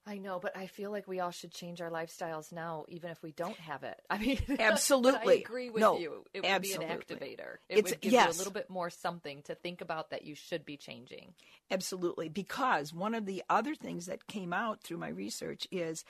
[0.09, 3.23] I know, but I feel like we all should change our lifestyles now, even if
[3.23, 4.01] we don't have it.
[4.11, 5.35] I mean, absolutely.
[5.35, 6.25] I agree with no, you.
[6.33, 6.87] It would absolutely.
[6.87, 7.57] be an activator.
[7.69, 8.27] It it's, would give yes.
[8.29, 11.35] you a little bit more something to think about that you should be changing.
[11.71, 16.05] Absolutely, because one of the other things that came out through my research is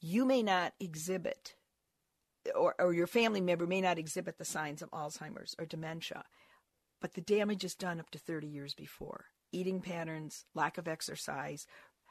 [0.00, 1.54] you may not exhibit
[2.54, 6.24] or, or your family member may not exhibit the signs of Alzheimer's or dementia,
[7.00, 9.26] but the damage is done up to 30 years before.
[9.52, 11.66] Eating patterns, lack of exercise,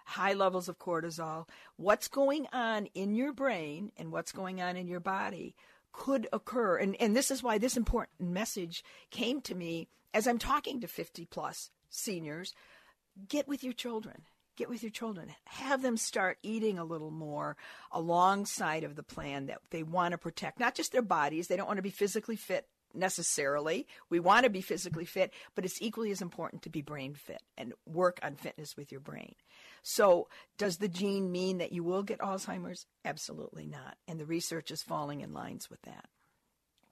[0.05, 4.87] high levels of cortisol, what's going on in your brain and what's going on in
[4.87, 5.55] your body
[5.91, 6.77] could occur.
[6.77, 10.87] And, and this is why this important message came to me as I'm talking to
[10.87, 12.53] 50 plus seniors.
[13.27, 14.23] Get with your children
[14.59, 15.33] get with your children.
[15.45, 17.57] Have them start eating a little more
[17.91, 21.47] alongside of the plan that they want to protect, not just their bodies.
[21.47, 23.87] They don't want to be physically fit necessarily.
[24.09, 27.41] We want to be physically fit, but it's equally as important to be brain fit
[27.57, 29.35] and work on fitness with your brain.
[29.81, 32.85] So, does the gene mean that you will get Alzheimer's?
[33.05, 33.95] Absolutely not.
[34.07, 36.05] And the research is falling in lines with that.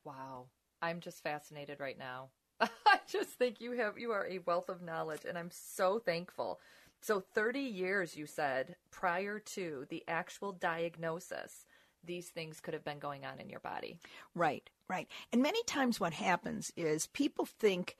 [0.06, 0.46] Wow.
[0.82, 2.30] I'm just fascinated right now.
[2.62, 6.60] I just think you have you are a wealth of knowledge and I'm so thankful
[7.02, 11.66] so 30 years, you said, prior to the actual diagnosis,
[12.04, 14.00] these things could have been going on in your body.
[14.36, 15.08] Right, right.
[15.32, 17.98] And many times what happens is people think,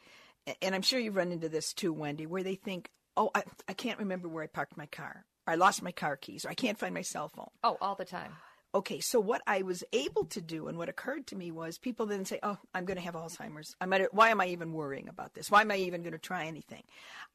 [0.62, 3.74] and I'm sure you've run into this too, Wendy, where they think, oh, I, I
[3.74, 5.26] can't remember where I parked my car.
[5.46, 7.50] Or I lost my car keys, or I can't find my cell phone.
[7.64, 8.34] Oh, all the time.
[8.78, 12.06] Okay, so what I was able to do and what occurred to me was people
[12.06, 13.76] then say, "Oh, I'm going to have Alzheimer's.
[13.84, 15.50] Might, why am I even worrying about this?
[15.50, 16.84] Why am I even going to try anything?"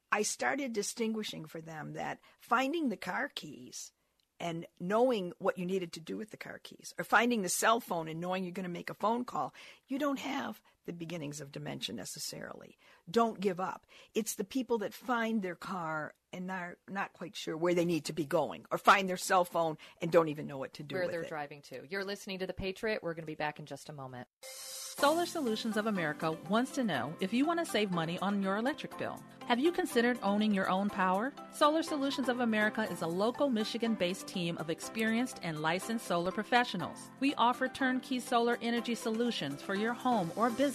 [0.09, 3.91] I started distinguishing for them that finding the car keys
[4.39, 7.81] and knowing what you needed to do with the car keys, or finding the cell
[7.81, 9.53] phone and knowing you're going to make a phone call,
[9.89, 12.77] you don't have the beginnings of dementia necessarily.
[13.09, 13.85] Don't give up.
[14.13, 18.05] It's the people that find their car and are not quite sure where they need
[18.05, 20.95] to be going, or find their cell phone and don't even know what to do
[20.95, 21.29] where they're it.
[21.29, 21.81] driving to.
[21.89, 23.03] You're listening to The Patriot.
[23.03, 24.27] We're going to be back in just a moment.
[24.41, 28.57] Solar Solutions of America wants to know if you want to save money on your
[28.57, 29.19] electric bill.
[29.47, 31.33] Have you considered owning your own power?
[31.51, 36.31] Solar Solutions of America is a local Michigan based team of experienced and licensed solar
[36.31, 36.97] professionals.
[37.19, 40.72] We offer turnkey solar energy solutions for your home or business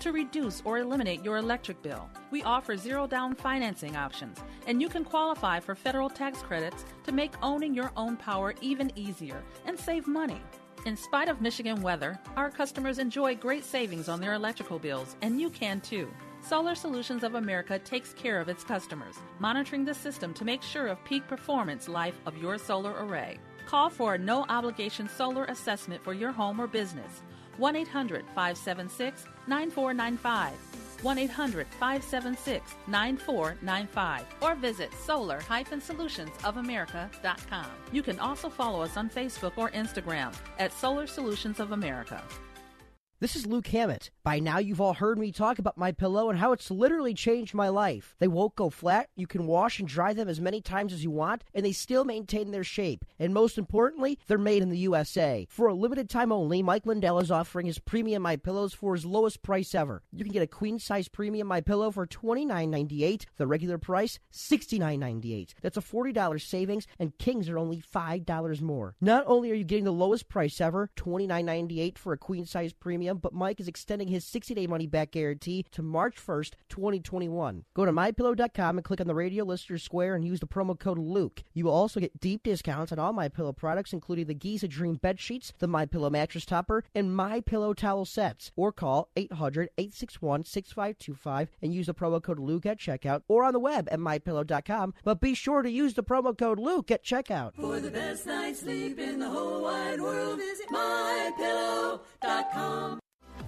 [0.00, 2.08] to reduce or eliminate your electric bill.
[2.30, 7.12] We offer zero down financing options, and you can qualify for federal tax credits to
[7.12, 10.40] make owning your own power even easier and save money.
[10.86, 15.40] In spite of Michigan weather, our customers enjoy great savings on their electrical bills, and
[15.40, 16.08] you can too.
[16.42, 20.88] Solar Solutions of America takes care of its customers, monitoring the system to make sure
[20.88, 23.38] of peak performance life of your solar array.
[23.66, 27.22] Call for a no obligation solar assessment for your home or business.
[27.56, 30.52] 1 800 576 9495.
[31.02, 35.40] 1 800 576 9495 or visit solar
[35.80, 37.66] solutionsofamerica.com.
[37.92, 42.22] You can also follow us on Facebook or Instagram at Solar Solutions of America.
[43.20, 44.10] This is Luke Hammett.
[44.24, 47.54] By now, you've all heard me talk about my pillow and how it's literally changed
[47.54, 48.16] my life.
[48.18, 49.08] They won't go flat.
[49.14, 52.04] You can wash and dry them as many times as you want, and they still
[52.04, 53.04] maintain their shape.
[53.20, 55.46] And most importantly, they're made in the USA.
[55.48, 59.06] For a limited time only, Mike Lindell is offering his premium my pillows for his
[59.06, 60.02] lowest price ever.
[60.10, 63.26] You can get a queen size premium my pillow for $29.98.
[63.36, 65.54] The regular price $69.98.
[65.62, 68.96] That's a $40 savings, and kings are only $5 more.
[69.00, 73.03] Not only are you getting the lowest price ever, $29.98 for a queen size premium
[73.04, 77.64] premium, but Mike is extending his 60-day money-back guarantee to March 1st, 2021.
[77.74, 80.98] Go to mypillow.com and click on the radio listener square and use the promo code
[80.98, 81.42] Luke.
[81.52, 84.94] You will also get deep discounts on all My Pillow products, including the Giza Dream
[84.96, 88.52] bed sheets, the My Pillow mattress topper, and My Pillow towel sets.
[88.56, 93.88] Or call 800-861-6525 and use the promo code Luke at checkout, or on the web
[93.90, 94.94] at mypillow.com.
[95.04, 97.54] But be sure to use the promo code Luke at checkout.
[97.54, 102.93] For the best night's sleep in the whole wide world, visit mypillow.com.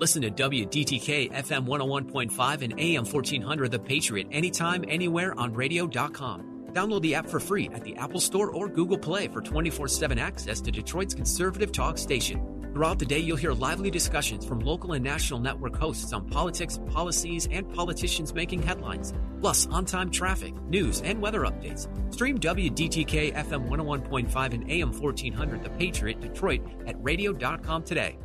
[0.00, 6.70] Listen to WDTK FM 101.5 and AM 1400 The Patriot anytime, anywhere on radio.com.
[6.72, 10.18] Download the app for free at the Apple Store or Google Play for 24 7
[10.18, 12.42] access to Detroit's conservative talk station.
[12.72, 16.80] Throughout the day, you'll hear lively discussions from local and national network hosts on politics,
[16.90, 21.86] policies, and politicians making headlines, plus on time traffic, news, and weather updates.
[22.12, 28.18] Stream WDTK FM 101.5 and AM 1400 The Patriot Detroit at radio.com today.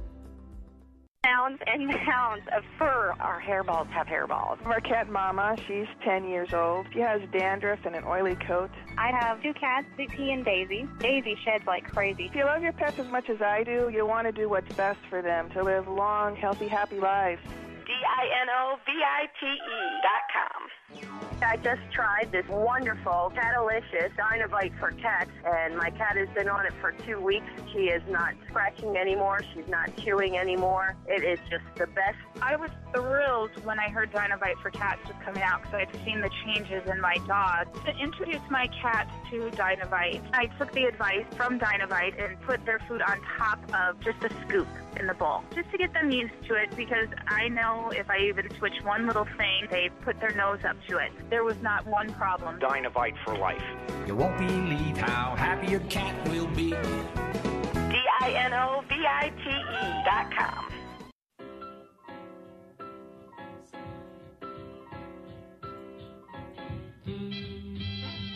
[1.25, 3.13] Mounds and mounds of fur.
[3.19, 4.63] Our hairballs have hairballs.
[4.63, 6.86] Marquette Mama, she's 10 years old.
[6.93, 8.69] She has dandruff and an oily coat.
[8.97, 10.88] I have two cats, Zippy and Daisy.
[10.99, 12.27] Daisy sheds like crazy.
[12.27, 14.73] If you love your pets as much as I do, you'll want to do what's
[14.75, 17.41] best for them to live long, healthy, happy lives.
[17.86, 19.58] D-I-N-O-V-I-T-E
[20.01, 20.69] dot com.
[21.41, 26.65] I just tried this wonderful Catalicious Dinovite for cats, and my cat has been on
[26.65, 27.47] it for two weeks.
[27.71, 29.41] She is not scratching anymore.
[29.54, 30.95] She's not chewing anymore.
[31.08, 32.17] It is just the best.
[32.41, 36.21] I was thrilled when I heard Dinovite for cats was coming out because I'd seen
[36.21, 37.73] the changes in my dog.
[37.86, 42.80] To introduce my cats to Dinovite, I took the advice from Dinovite and put their
[42.88, 44.67] food on top of just a scoop
[44.99, 48.19] in the bowl, just to get them used to it because I know if I
[48.19, 51.11] even switch one little thing, they put their nose up to it.
[51.29, 52.59] There was not one problem.
[52.59, 53.63] Dinovite for life.
[54.07, 56.71] You won't believe how happy your cat will be.
[57.89, 58.83] D-I-N-O-V-I-T-E
[60.05, 60.65] dot com.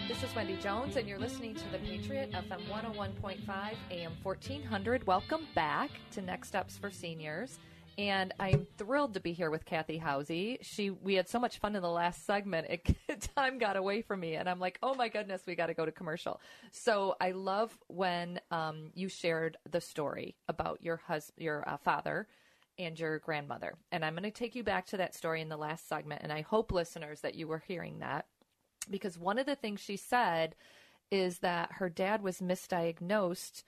[0.08, 5.06] This is Wendy Jones, and you're listening to The Patriot, FM 101.5, AM 1400.
[5.08, 7.60] Welcome back to Next Steps for Seniors.
[7.98, 10.58] And I'm thrilled to be here with Kathy Housey.
[10.62, 12.68] She, we had so much fun in the last segment.
[12.70, 15.74] It, time got away from me, and I'm like, oh my goodness, we got to
[15.74, 16.42] go to commercial.
[16.72, 22.28] So I love when um, you shared the story about your husband, your uh, father,
[22.80, 23.76] and your grandmother.
[23.92, 26.22] And I'm going to take you back to that story in the last segment.
[26.24, 28.26] And I hope listeners that you were hearing that
[28.90, 30.56] because one of the things she said
[31.12, 33.64] is that her dad was misdiagnosed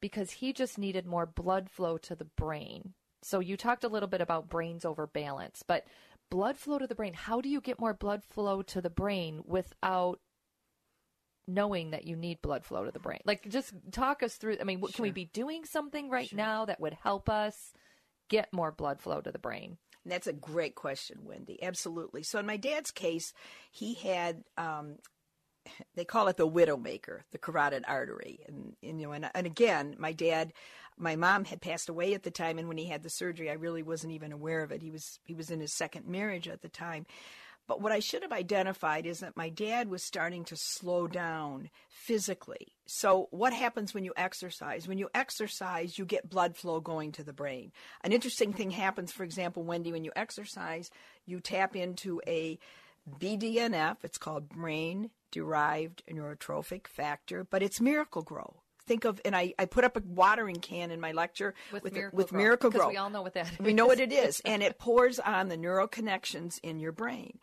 [0.00, 2.94] because he just needed more blood flow to the brain.
[3.22, 5.86] So you talked a little bit about brains over balance, but
[6.30, 9.42] blood flow to the brain, how do you get more blood flow to the brain
[9.44, 10.20] without
[11.46, 13.20] knowing that you need blood flow to the brain?
[13.24, 16.64] Like just talk us through I mean, what, can we be doing something right now
[16.66, 17.72] that would help us
[18.28, 19.78] get more blood flow to the brain?
[20.04, 21.62] And that's a great question, Wendy.
[21.62, 22.22] Absolutely.
[22.22, 23.32] So in my dad's case,
[23.70, 24.96] he had um,
[25.94, 29.96] they call it the widowmaker, the carotid artery, and, and you know, and, and again,
[29.98, 30.52] my dad,
[30.96, 33.54] my mom had passed away at the time, and when he had the surgery, I
[33.54, 34.82] really wasn't even aware of it.
[34.82, 37.06] He was he was in his second marriage at the time.
[37.68, 41.68] But what I should have identified is that my dad was starting to slow down
[41.90, 42.68] physically.
[42.86, 44.88] So, what happens when you exercise?
[44.88, 47.72] When you exercise, you get blood flow going to the brain.
[48.02, 50.90] An interesting thing happens, for example, Wendy, when you exercise,
[51.26, 52.58] you tap into a
[53.20, 59.66] BDNF, it's called brain derived neurotrophic factor, but it's Miracle-Gro think of, and I, I
[59.66, 62.88] put up a watering can in my lecture with, with Miracle with Grow, Miracle-Gro.
[62.88, 63.58] we all know what that is.
[63.60, 67.38] We know what it is, and it pours on the neural connections in your brain.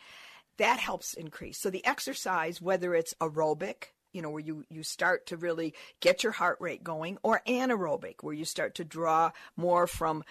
[0.58, 1.60] That helps increase.
[1.60, 6.24] So the exercise, whether it's aerobic, you know, where you, you start to really get
[6.24, 10.24] your heart rate going, or anaerobic, where you start to draw more from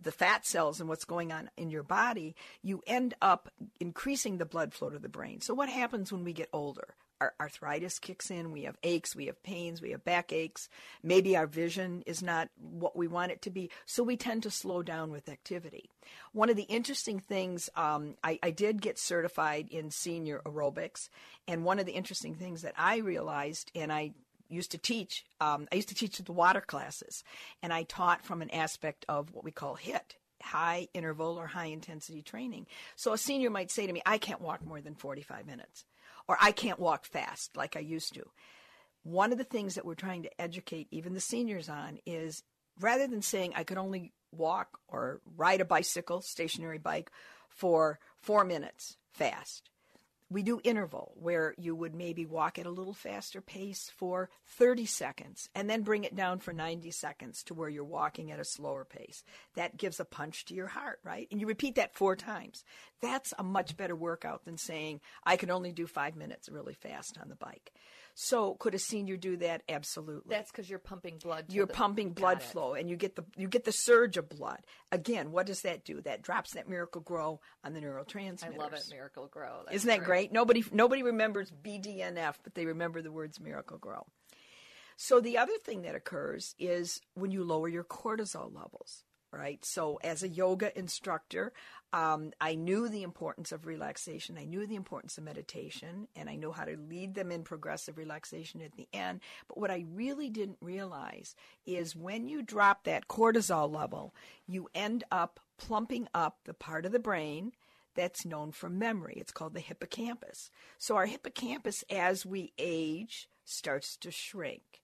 [0.00, 4.46] the fat cells and what's going on in your body, you end up increasing the
[4.46, 5.40] blood flow to the brain.
[5.40, 6.94] So, what happens when we get older?
[7.20, 10.68] Our arthritis kicks in, we have aches, we have pains, we have back aches.
[11.02, 14.52] Maybe our vision is not what we want it to be, so we tend to
[14.52, 15.90] slow down with activity.
[16.32, 21.08] One of the interesting things, um, I, I did get certified in senior aerobics,
[21.48, 24.12] and one of the interesting things that I realized, and I
[24.48, 25.24] used to teach.
[25.40, 27.24] Um, I used to teach the water classes,
[27.62, 31.66] and I taught from an aspect of what we call HIIT, high interval or high
[31.66, 32.66] intensity training.
[32.96, 35.84] So a senior might say to me, I can't walk more than 45 minutes,
[36.26, 38.24] or I can't walk fast like I used to.
[39.02, 42.42] One of the things that we're trying to educate even the seniors on is
[42.80, 47.10] rather than saying I could only walk or ride a bicycle, stationary bike,
[47.48, 49.70] for four minutes fast,
[50.30, 54.84] we do interval where you would maybe walk at a little faster pace for 30
[54.84, 58.44] seconds and then bring it down for 90 seconds to where you're walking at a
[58.44, 59.24] slower pace.
[59.54, 61.28] That gives a punch to your heart, right?
[61.30, 62.64] And you repeat that four times.
[63.00, 67.18] That's a much better workout than saying, I can only do five minutes really fast
[67.20, 67.72] on the bike.
[68.20, 69.62] So could a senior do that?
[69.68, 70.34] Absolutely.
[70.34, 71.44] That's because you're pumping blood.
[71.50, 74.58] You're the, pumping blood flow, and you get the you get the surge of blood.
[74.90, 76.00] Again, what does that do?
[76.00, 78.54] That drops that Miracle-Gro on the neurotransmitters.
[78.54, 79.62] I love it, Miracle-Gro.
[79.66, 80.32] That's Isn't that great?
[80.32, 84.04] Nobody nobody remembers BDNF, but they remember the words miracle grow.
[84.96, 89.64] So the other thing that occurs is when you lower your cortisol levels right?
[89.64, 91.52] So, as a yoga instructor,
[91.92, 94.36] um, I knew the importance of relaxation.
[94.38, 97.98] I knew the importance of meditation, and I know how to lead them in progressive
[97.98, 99.20] relaxation at the end.
[99.48, 101.34] But what I really didn't realize
[101.66, 104.14] is when you drop that cortisol level,
[104.46, 107.52] you end up plumping up the part of the brain
[107.94, 109.14] that's known for memory.
[109.16, 110.50] It's called the hippocampus.
[110.78, 114.82] So, our hippocampus, as we age, starts to shrink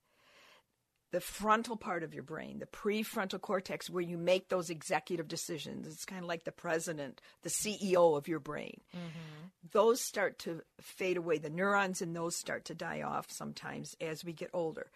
[1.14, 5.86] the frontal part of your brain, the prefrontal cortex, where you make those executive decisions.
[5.86, 8.80] It's kind of like the president, the CEO of your brain.
[8.92, 9.46] Mm-hmm.
[9.70, 11.38] Those start to fade away.
[11.38, 14.90] The neurons in those start to die off sometimes as we get older.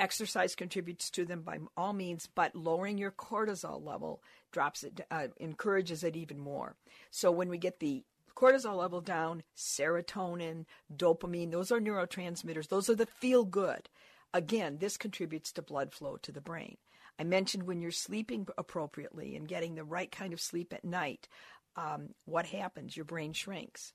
[0.00, 5.28] Exercise contributes to them by all means, but lowering your cortisol level drops it, uh,
[5.36, 6.74] encourages it even more.
[7.12, 8.02] So when we get the
[8.34, 12.66] cortisol level down, serotonin, dopamine, those are neurotransmitters.
[12.66, 13.88] Those are the feel good.
[14.32, 16.76] Again, this contributes to blood flow to the brain.
[17.18, 21.28] I mentioned when you're sleeping appropriately and getting the right kind of sleep at night,
[21.76, 22.96] um, what happens?
[22.96, 23.92] Your brain shrinks.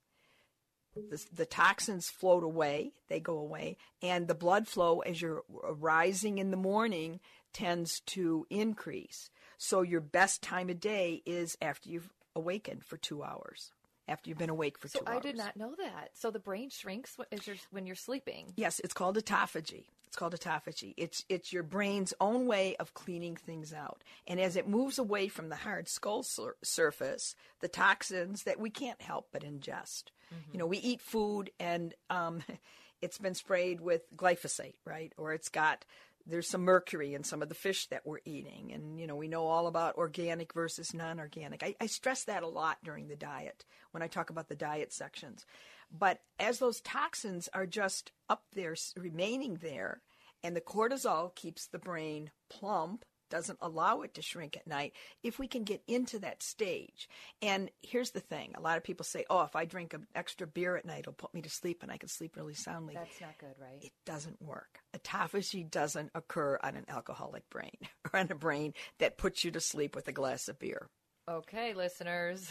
[0.95, 6.37] The, the, toxins float away, they go away, and the blood flow as you're rising
[6.37, 7.19] in the morning
[7.51, 9.29] tends to increase.
[9.57, 13.71] So, your best time of day is after you've awakened for two hours
[14.07, 15.17] after you've been awake for so two hours.
[15.17, 16.11] I did not know that.
[16.13, 18.53] So the brain shrinks you're, when you're sleeping.
[18.55, 19.85] Yes, it's called autophagy.
[20.07, 20.93] It's called autophagy.
[20.95, 24.01] It's it's your brain's own way of cleaning things out.
[24.27, 28.69] And as it moves away from the hard skull sur- surface, the toxins that we
[28.69, 30.05] can't help but ingest.
[30.33, 30.51] Mm-hmm.
[30.53, 32.43] You know, we eat food and um,
[33.01, 35.11] it's been sprayed with glyphosate, right?
[35.17, 35.83] Or it's got
[36.25, 38.71] there's some mercury in some of the fish that we're eating.
[38.73, 41.63] And, you know, we know all about organic versus non organic.
[41.63, 44.91] I, I, stress that a lot during the diet when I talk about the diet
[44.91, 45.45] sections.
[45.91, 50.01] But as those toxins are just up there, remaining there,
[50.43, 55.39] and the cortisol keeps the brain plump, doesn't allow it to shrink at night, if
[55.39, 57.09] we can get into that stage.
[57.41, 60.47] And here's the thing a lot of people say, oh, if I drink an extra
[60.47, 62.95] beer at night, it'll put me to sleep and I can sleep really soundly.
[62.95, 63.81] That's not good, right?
[63.81, 64.79] It doesn't work.
[64.95, 67.77] Autophagy doesn't occur on an alcoholic brain
[68.13, 70.89] or on a brain that puts you to sleep with a glass of beer.
[71.27, 72.47] Okay, listeners.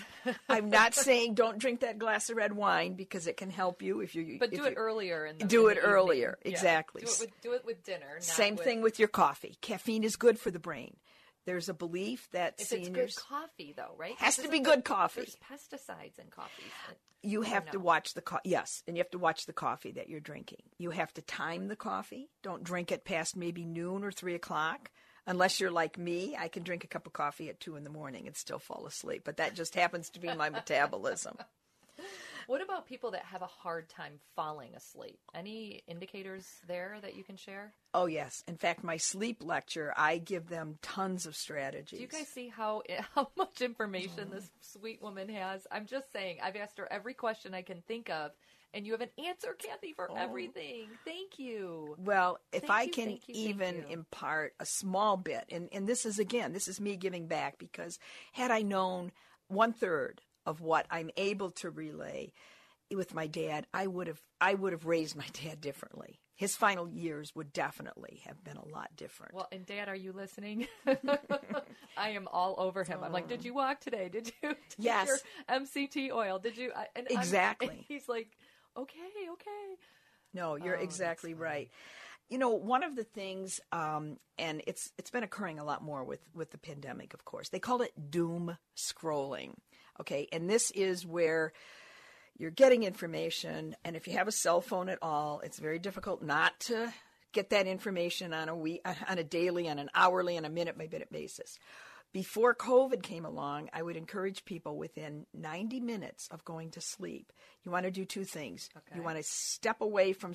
[0.48, 4.00] I'm not saying don't drink that glass of red wine because it can help you
[4.00, 4.38] if you.
[4.40, 5.26] But do it earlier.
[5.26, 7.02] In the, do in it the earlier, exactly.
[7.02, 8.16] Do, it with, do it with dinner.
[8.18, 8.64] Same with...
[8.64, 9.56] thing with your coffee.
[9.60, 10.96] Caffeine is good for the brain.
[11.46, 14.14] There's a belief that if seniors it's good coffee, though, right?
[14.18, 15.20] Has to be good coffee.
[15.20, 16.62] There's pesticides in coffee.
[17.22, 20.08] You have to watch the co- yes, and you have to watch the coffee that
[20.08, 20.62] you're drinking.
[20.78, 22.28] You have to time the coffee.
[22.42, 24.90] Don't drink it past maybe noon or three o'clock
[25.26, 27.90] unless you're like me, I can drink a cup of coffee at two in the
[27.90, 29.22] morning and still fall asleep.
[29.24, 31.36] But that just happens to be my metabolism.
[32.46, 35.18] What about people that have a hard time falling asleep?
[35.34, 37.72] Any indicators there that you can share?
[37.94, 38.44] Oh, yes.
[38.46, 41.98] In fact, my sleep lecture, I give them tons of strategies.
[41.98, 42.82] Do you guys see how
[43.14, 45.66] how much information this sweet woman has?
[45.70, 48.32] I'm just saying, I've asked her every question I can think of,
[48.74, 50.16] and you have an answer, Kathy, for oh.
[50.16, 50.88] everything.
[51.04, 51.96] Thank you.
[51.98, 56.18] Well, if thank I can you, even impart a small bit, and, and this is
[56.18, 57.98] again, this is me giving back because
[58.32, 59.12] had I known
[59.48, 62.32] one third of what I'm able to relay
[62.94, 66.20] with my dad, I would have I would have raised my dad differently.
[66.36, 69.34] His final years would definitely have been a lot different.
[69.34, 70.66] Well, and Dad, are you listening?
[71.96, 73.04] I am all over him.
[73.04, 74.08] I'm like, did you walk today?
[74.08, 74.56] Did you?
[74.78, 75.06] yes.
[75.06, 76.40] Your MCT oil?
[76.40, 76.72] Did you?
[76.96, 77.68] And exactly.
[77.68, 78.36] And he's like,
[78.76, 79.76] okay, okay.
[80.32, 81.70] No, you're oh, exactly right.
[82.28, 86.04] You know, one of the things, um, and it's it's been occurring a lot more
[86.04, 87.14] with with the pandemic.
[87.14, 89.54] Of course, they call it doom scrolling.
[90.00, 91.52] Okay, and this is where
[92.36, 96.22] you're getting information, and if you have a cell phone at all, it's very difficult
[96.22, 96.92] not to
[97.32, 100.78] get that information on a week, on a daily, on an hourly, on a minute
[100.78, 101.58] by minute basis.
[102.14, 107.32] Before COVID came along, I would encourage people within 90 minutes of going to sleep.
[107.64, 108.70] You want to do two things.
[108.76, 108.94] Okay.
[108.94, 110.32] You want to step away from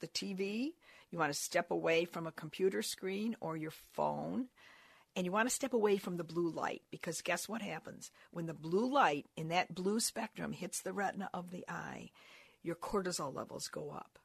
[0.00, 0.72] the TV,
[1.12, 4.48] you want to step away from a computer screen or your phone,
[5.14, 8.10] and you want to step away from the blue light because guess what happens?
[8.32, 12.10] When the blue light in that blue spectrum hits the retina of the eye,
[12.64, 14.18] your cortisol levels go up.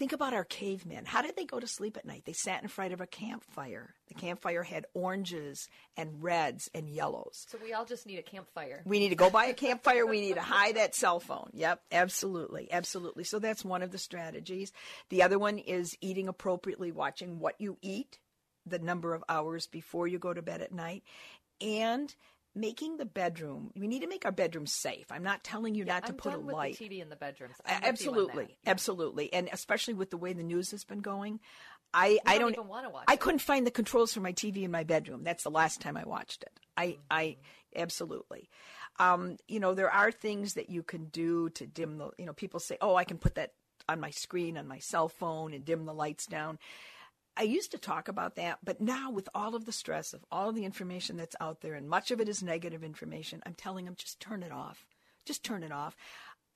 [0.00, 1.04] Think about our cavemen.
[1.04, 2.22] How did they go to sleep at night?
[2.24, 3.94] They sat in front of a campfire.
[4.08, 7.44] The campfire had oranges and reds and yellows.
[7.50, 8.80] So we all just need a campfire.
[8.86, 10.06] We need to go by a campfire.
[10.06, 11.50] We need to hide that cell phone.
[11.52, 13.24] Yep, absolutely, absolutely.
[13.24, 14.72] So that's one of the strategies.
[15.10, 18.20] The other one is eating appropriately, watching what you eat,
[18.64, 21.02] the number of hours before you go to bed at night,
[21.60, 22.14] and
[22.54, 23.70] making the bedroom.
[23.76, 25.06] We need to make our bedroom safe.
[25.10, 26.76] I'm not telling you not to I'm put a light.
[26.76, 27.54] TV in the bedrooms.
[27.64, 31.00] I'm with you on absolutely, absolutely, and especially with the way the news has been
[31.00, 31.40] going,
[31.94, 33.20] I I don't don't even wanna watch I it.
[33.20, 35.22] couldn't find the controls for my TV in my bedroom.
[35.24, 36.60] That's the last time I watched it.
[36.76, 37.00] I Mm-hmm.
[37.10, 37.36] I
[37.76, 38.48] absolutely.
[38.98, 42.10] Um, you know, there are things that you can do to dim the.
[42.18, 43.52] You know, people say, "Oh, I can put that
[43.88, 46.58] on my screen on my cell phone and dim the lights down."
[47.40, 50.52] I used to talk about that, but now with all of the stress of all
[50.52, 53.94] the information that's out there, and much of it is negative information, I'm telling them
[53.96, 54.84] just turn it off.
[55.24, 55.96] Just turn it off.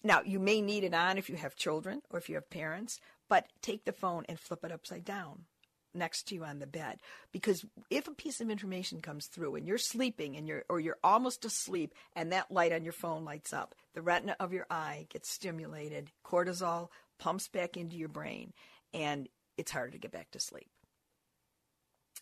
[0.02, 3.00] Now, you may need it on if you have children or if you have parents,
[3.30, 5.46] but take the phone and flip it upside down
[5.94, 6.98] next to you on the bed
[7.32, 10.98] because if a piece of information comes through and you're sleeping and you're or you're
[11.04, 15.06] almost asleep and that light on your phone lights up the retina of your eye
[15.08, 16.88] gets stimulated cortisol
[17.20, 18.52] pumps back into your brain
[18.92, 20.68] and it's harder to get back to sleep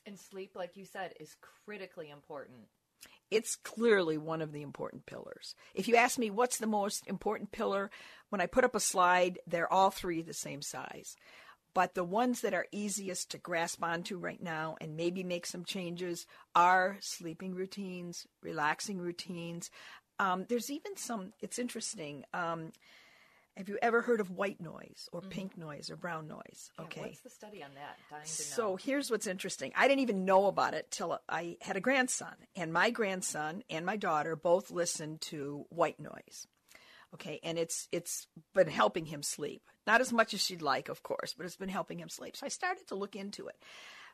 [0.06, 2.68] And sleep, like you said, is critically important.
[3.30, 5.54] it's clearly one of the important pillars.
[5.74, 7.90] If you ask me what's the most important pillar,
[8.28, 11.16] when I put up a slide, they're all three the same size.
[11.74, 15.64] But the ones that are easiest to grasp onto right now and maybe make some
[15.64, 19.70] changes are sleeping routines, relaxing routines.
[20.18, 22.24] Um, there's even some, it's interesting.
[22.34, 22.72] Um,
[23.56, 25.30] have you ever heard of white noise or mm-hmm.
[25.30, 26.70] pink noise or brown noise?
[26.78, 27.00] Yeah, Okay.
[27.02, 27.98] what's the study on that?
[28.10, 28.56] Dying to know.
[28.56, 29.72] So here's what's interesting.
[29.76, 33.84] I didn't even know about it till I had a grandson, and my grandson and
[33.84, 36.46] my daughter both listened to white noise.
[37.14, 39.62] Okay, and it's it's been helping him sleep.
[39.86, 42.36] Not as much as she'd like, of course, but it's been helping him sleep.
[42.36, 43.56] So I started to look into it.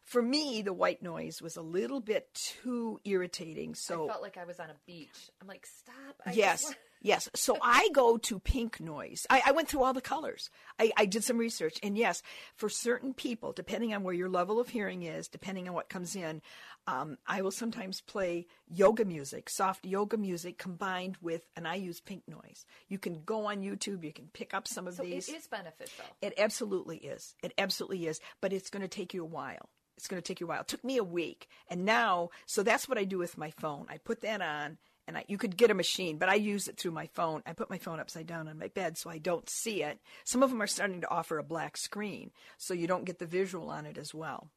[0.02, 3.74] For me, the white noise was a little bit too irritating.
[3.74, 5.30] So I felt like I was on a beach.
[5.40, 6.16] I'm like, stop.
[6.24, 7.28] I yes, yes.
[7.34, 9.26] So I go to pink noise.
[9.30, 10.50] I, I went through all the colors.
[10.78, 12.22] I, I did some research, and yes,
[12.54, 16.16] for certain people, depending on where your level of hearing is, depending on what comes
[16.16, 16.42] in,
[16.86, 22.00] um, I will sometimes play yoga music, soft yoga music combined with, and I use
[22.00, 22.64] pink noise.
[22.88, 24.04] You can go on YouTube.
[24.04, 25.28] You can pick up some of So these.
[25.28, 26.04] it is beneficial.
[26.22, 27.34] It absolutely is.
[27.42, 28.20] It absolutely is.
[28.40, 29.68] But it's going to take you a while.
[29.98, 30.60] It's going to take you a while.
[30.62, 31.48] It took me a week.
[31.68, 33.86] And now, so that's what I do with my phone.
[33.90, 34.78] I put that on,
[35.08, 37.42] and I, you could get a machine, but I use it through my phone.
[37.46, 39.98] I put my phone upside down on my bed so I don't see it.
[40.24, 43.26] Some of them are starting to offer a black screen, so you don't get the
[43.26, 44.50] visual on it as well.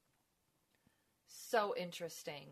[1.28, 2.48] So interesting.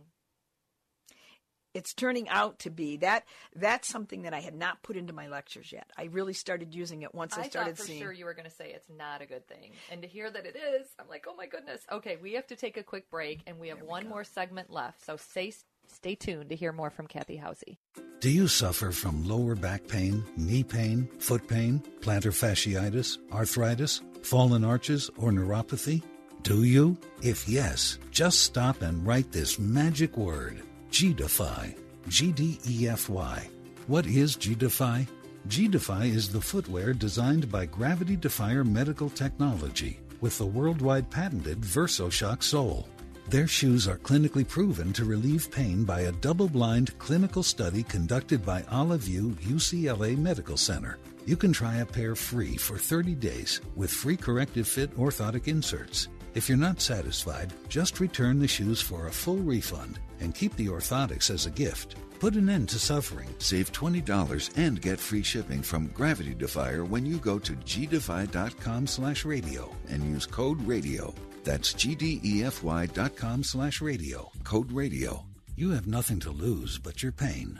[1.74, 3.26] It's turning out to be that
[3.56, 5.92] that's something that I had not put into my lectures yet.
[5.98, 8.02] I really started using it once I, I started thought for seeing.
[8.02, 10.46] sure you were going to say it's not a good thing, and to hear that
[10.46, 11.82] it is, I'm like, oh my goodness.
[11.92, 15.06] Okay, we have to take a quick break, and we have one more segment left.
[15.06, 15.54] So stay
[15.92, 17.78] stay tuned to hear more from Kathy Housey.
[18.20, 24.66] Do you suffer from lower back pain, knee pain, foot pain, plantar fasciitis, arthritis, fallen
[24.66, 26.04] arches, or neuropathy?
[26.44, 26.98] Do you?
[27.22, 30.62] If yes, just stop and write this magic word
[30.92, 31.76] G-Defy.
[32.08, 33.50] G D E F Y.
[33.88, 35.08] What is G-Defy?
[35.48, 42.44] G-Defy is the footwear designed by Gravity Defier Medical Technology with the worldwide patented VersoShock
[42.44, 42.88] sole.
[43.30, 48.44] Their shoes are clinically proven to relieve pain by a double blind clinical study conducted
[48.44, 50.98] by Olive UCLA Medical Center.
[51.28, 56.08] You can try a pair free for 30 days with free corrective fit orthotic inserts.
[56.34, 60.66] If you're not satisfied, just return the shoes for a full refund and keep the
[60.66, 61.98] orthotics as a gift.
[62.20, 63.30] Put an end to suffering.
[63.38, 69.24] Save $20 and get free shipping from Gravity Defier when you go to gdefy.com slash
[69.24, 71.14] radio and use code radio.
[71.44, 74.32] That's gdefy.com slash radio.
[74.44, 75.26] Code radio.
[75.56, 77.60] You have nothing to lose but your pain.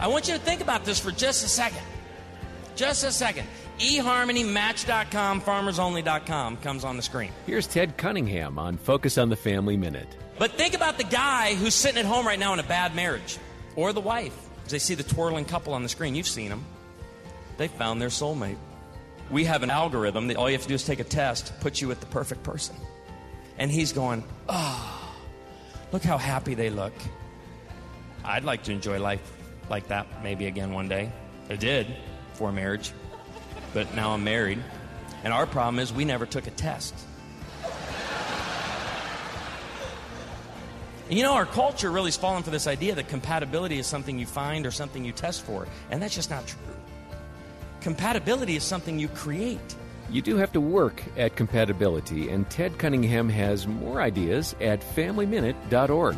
[0.00, 1.82] I want you to think about this for just a second.
[2.76, 3.48] Just a second.
[3.80, 7.32] eHarmonyMatch.com, FarmersOnly.com comes on the screen.
[7.46, 10.08] Here's Ted Cunningham on Focus on the Family Minute.
[10.38, 13.38] But think about the guy who's sitting at home right now in a bad marriage,
[13.74, 14.36] or the wife.
[14.64, 16.64] As they see the twirling couple on the screen, you've seen them.
[17.56, 18.58] They found their soulmate.
[19.30, 21.80] We have an algorithm that all you have to do is take a test, put
[21.80, 22.76] you with the perfect person.
[23.58, 25.12] And he's going, oh,
[25.90, 26.92] look how happy they look.
[28.24, 29.37] I'd like to enjoy life
[29.70, 31.10] like that maybe again one day.
[31.50, 31.86] I did
[32.34, 32.92] for marriage,
[33.72, 34.58] but now I'm married.
[35.24, 36.94] And our problem is we never took a test.
[41.10, 44.26] You know, our culture really has fallen for this idea that compatibility is something you
[44.26, 46.60] find or something you test for, and that's just not true.
[47.80, 49.74] Compatibility is something you create.
[50.10, 56.16] You do have to work at compatibility, and Ted Cunningham has more ideas at FamilyMinute.org.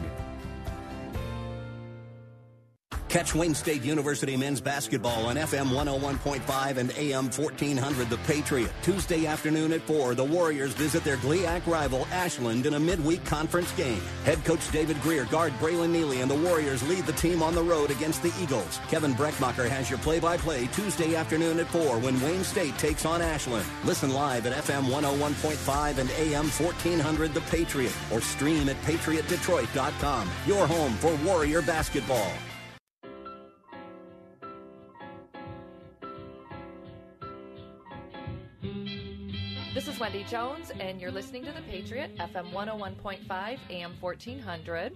[3.11, 8.71] Catch Wayne State University men's basketball on FM 101.5 and AM 1400 The Patriot.
[8.83, 13.73] Tuesday afternoon at 4, the Warriors visit their GLIAC rival Ashland in a midweek conference
[13.73, 14.01] game.
[14.25, 17.63] Head coach David Greer, guard Braylon Neely, and the Warriors lead the team on the
[17.63, 18.79] road against the Eagles.
[18.89, 23.67] Kevin Breckmacher has your play-by-play Tuesday afternoon at 4 when Wayne State takes on Ashland.
[23.85, 30.31] Listen live at FM 101.5 and AM 1400 The Patriot or stream at patriotdetroit.com.
[30.47, 32.31] Your home for Warrior basketball.
[40.01, 44.95] Is Wendy Jones, and you're listening to The Patriot, FM 101.5, AM 1400.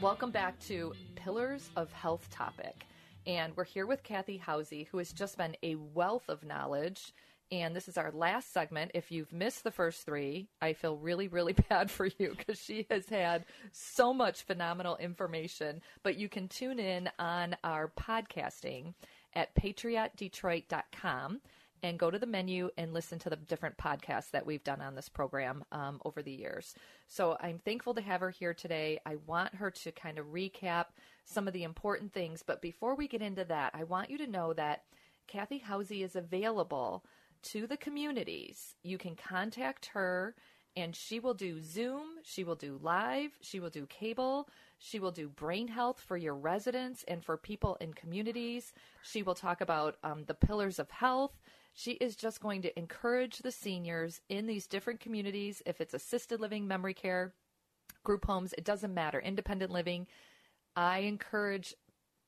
[0.00, 2.86] Welcome back to Pillars of Health topic.
[3.26, 7.12] And we're here with Kathy Housey, who has just been a wealth of knowledge.
[7.50, 8.92] And this is our last segment.
[8.94, 12.86] If you've missed the first three, I feel really, really bad for you because she
[12.90, 15.82] has had so much phenomenal information.
[16.02, 18.94] But you can tune in on our podcasting
[19.34, 21.40] at patriotdetroit.com
[21.82, 24.94] and go to the menu and listen to the different podcasts that we've done on
[24.94, 26.74] this program um, over the years.
[27.08, 29.00] So I'm thankful to have her here today.
[29.04, 30.86] I want her to kind of recap
[31.24, 32.42] some of the important things.
[32.42, 34.84] But before we get into that, I want you to know that
[35.26, 37.04] Kathy Housey is available
[37.42, 38.76] to the communities.
[38.82, 40.34] You can contact her
[40.74, 45.10] and she will do Zoom, she will do live, she will do cable, she will
[45.10, 48.72] do brain health for your residents and for people in communities.
[49.02, 51.32] She will talk about um, the pillars of health.
[51.74, 56.40] She is just going to encourage the seniors in these different communities, if it's assisted
[56.40, 57.32] living, memory care,
[58.04, 60.06] group homes, it doesn't matter, independent living.
[60.76, 61.74] I encourage,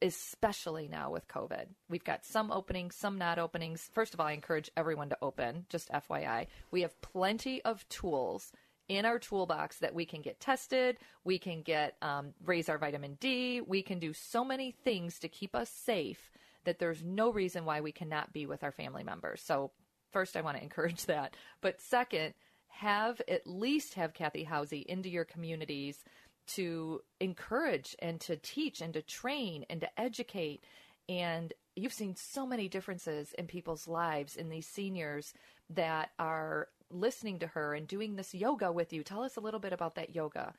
[0.01, 3.91] especially now with COVID, we've got some openings, some not openings.
[3.93, 6.47] First of all, I encourage everyone to open, just FYI.
[6.71, 8.51] We have plenty of tools
[8.89, 13.17] in our toolbox that we can get tested, we can get um, raise our vitamin
[13.19, 16.31] D, we can do so many things to keep us safe
[16.65, 19.43] that there's no reason why we cannot be with our family members.
[19.43, 19.73] So,
[20.13, 21.37] first, I want to encourage that.
[21.61, 22.35] But second,
[22.69, 26.03] have at least have Kathy Housey into your communities
[26.47, 30.65] to encourage and to teach and to train and to educate.
[31.09, 35.33] And you've seen so many differences in people's lives in these seniors
[35.71, 39.03] that are listening to her and doing this yoga with you.
[39.03, 40.55] Tell us a little bit about that yoga.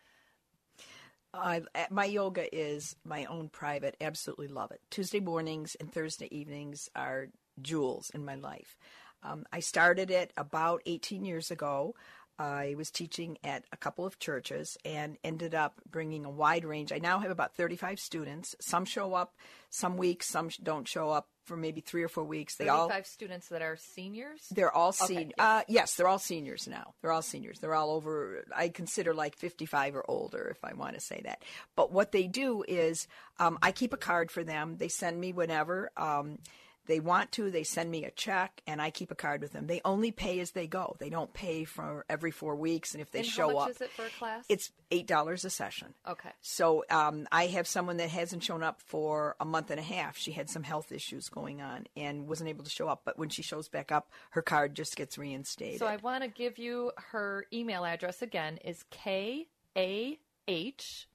[1.37, 3.95] I, my yoga is my own private.
[4.01, 4.81] Absolutely love it.
[4.89, 7.27] Tuesday mornings and Thursday evenings are
[7.61, 8.77] jewels in my life.
[9.23, 11.95] Um, I started it about 18 years ago.
[12.37, 16.91] I was teaching at a couple of churches and ended up bringing a wide range.
[16.91, 18.55] I now have about 35 students.
[18.59, 19.33] Some show up
[19.69, 22.55] some weeks, some don't show up for maybe three or four weeks.
[22.55, 24.47] They 35 all students that are seniors.
[24.49, 25.25] They're all seniors.
[25.25, 25.45] Okay, yes.
[25.47, 26.93] Uh, yes, they're all seniors now.
[27.01, 27.59] They're all seniors.
[27.59, 28.45] They're all over.
[28.55, 31.43] I consider like 55 or older, if I want to say that.
[31.75, 33.07] But what they do is,
[33.39, 34.77] um, I keep a card for them.
[34.77, 35.91] They send me whenever.
[35.97, 36.39] Um,
[36.85, 39.67] they want to, they send me a check and I keep a card with them.
[39.67, 40.95] They only pay as they go.
[40.99, 42.93] They don't pay for every four weeks.
[42.93, 44.45] And if they and show how much up, is it for a class?
[44.49, 45.93] It's eight dollars a session.
[46.07, 46.29] Okay.
[46.41, 50.17] So um, I have someone that hasn't shown up for a month and a half.
[50.17, 53.01] She had some health issues going on and wasn't able to show up.
[53.05, 55.79] But when she shows back up, her card just gets reinstated.
[55.79, 58.59] So I want to give you her email address again.
[58.63, 61.07] Is K A H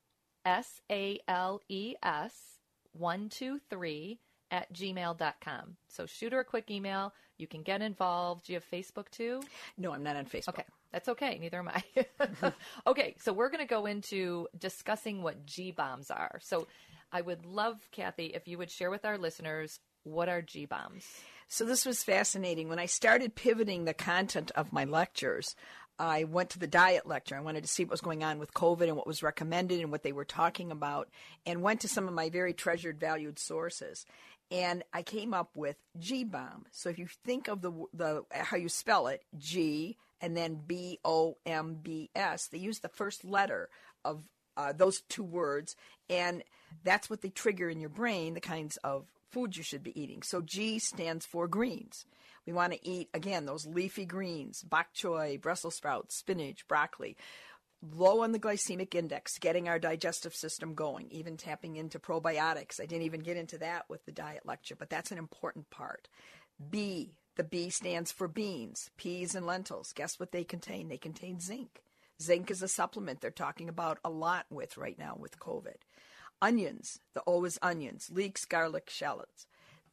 [0.45, 2.33] S A L E S
[2.93, 4.19] 123
[4.51, 5.77] at gmail.com.
[5.89, 7.13] So shoot her a quick email.
[7.39, 8.47] You can get involved.
[8.47, 9.41] Do you have Facebook too?
[9.79, 10.51] No, I'm not on Facebook.
[10.51, 11.39] Okay, that's okay.
[11.39, 12.53] Neither am I.
[12.87, 16.39] okay, so we're going to go into discussing what G bombs are.
[16.43, 16.67] So
[17.13, 21.07] I would love, Kathy, if you would share with our listeners what are G bombs.
[21.49, 22.69] So this was fascinating.
[22.69, 25.57] When I started pivoting the content of my lectures,
[26.01, 27.37] I went to the diet lecture.
[27.37, 29.91] I wanted to see what was going on with COVID and what was recommended and
[29.91, 31.11] what they were talking about,
[31.45, 34.07] and went to some of my very treasured, valued sources.
[34.51, 36.67] And I came up with G bomb.
[36.73, 40.99] So if you think of the the how you spell it, G and then B
[41.05, 43.69] O M B S, they use the first letter
[44.05, 44.25] of
[44.57, 45.77] uh, those two words,
[46.09, 46.43] and
[46.85, 48.35] that's what they trigger in your brain.
[48.35, 50.23] The kinds of foods you should be eating.
[50.23, 52.05] So G stands for greens.
[52.47, 57.17] We want to eat, again, those leafy greens, bok choy, Brussels sprouts, spinach, broccoli.
[57.83, 62.81] Low on the glycemic index, getting our digestive system going, even tapping into probiotics.
[62.81, 66.09] I didn't even get into that with the diet lecture, but that's an important part.
[66.71, 69.93] B, the B stands for beans, peas, and lentils.
[69.95, 70.89] Guess what they contain?
[70.89, 71.83] They contain zinc.
[72.21, 75.77] Zinc is a supplement they're talking about a lot with right now with COVID.
[76.43, 79.47] Onions, the O is onions, leeks, garlic, shallots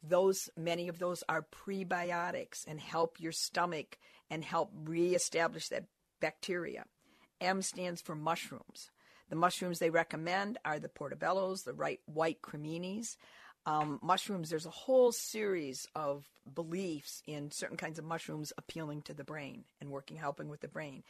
[0.03, 3.97] those many of those are prebiotics and help your stomach
[4.29, 5.85] and help reestablish that
[6.19, 6.85] bacteria.
[7.41, 8.91] M stands for mushrooms.
[9.29, 13.17] The mushrooms they recommend are the portobellos, the right white creminis.
[13.65, 19.13] Um, mushrooms, there's a whole series of beliefs in certain kinds of mushrooms appealing to
[19.13, 21.03] the brain and working, helping with the brain.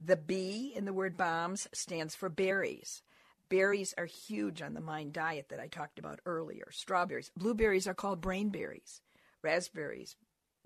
[0.00, 3.02] The B in the word bombs stands for berries.
[3.48, 6.68] Berries are huge on the mind diet that I talked about earlier.
[6.70, 7.30] Strawberries.
[7.36, 9.00] Blueberries are called brain berries.
[9.42, 10.16] Raspberries,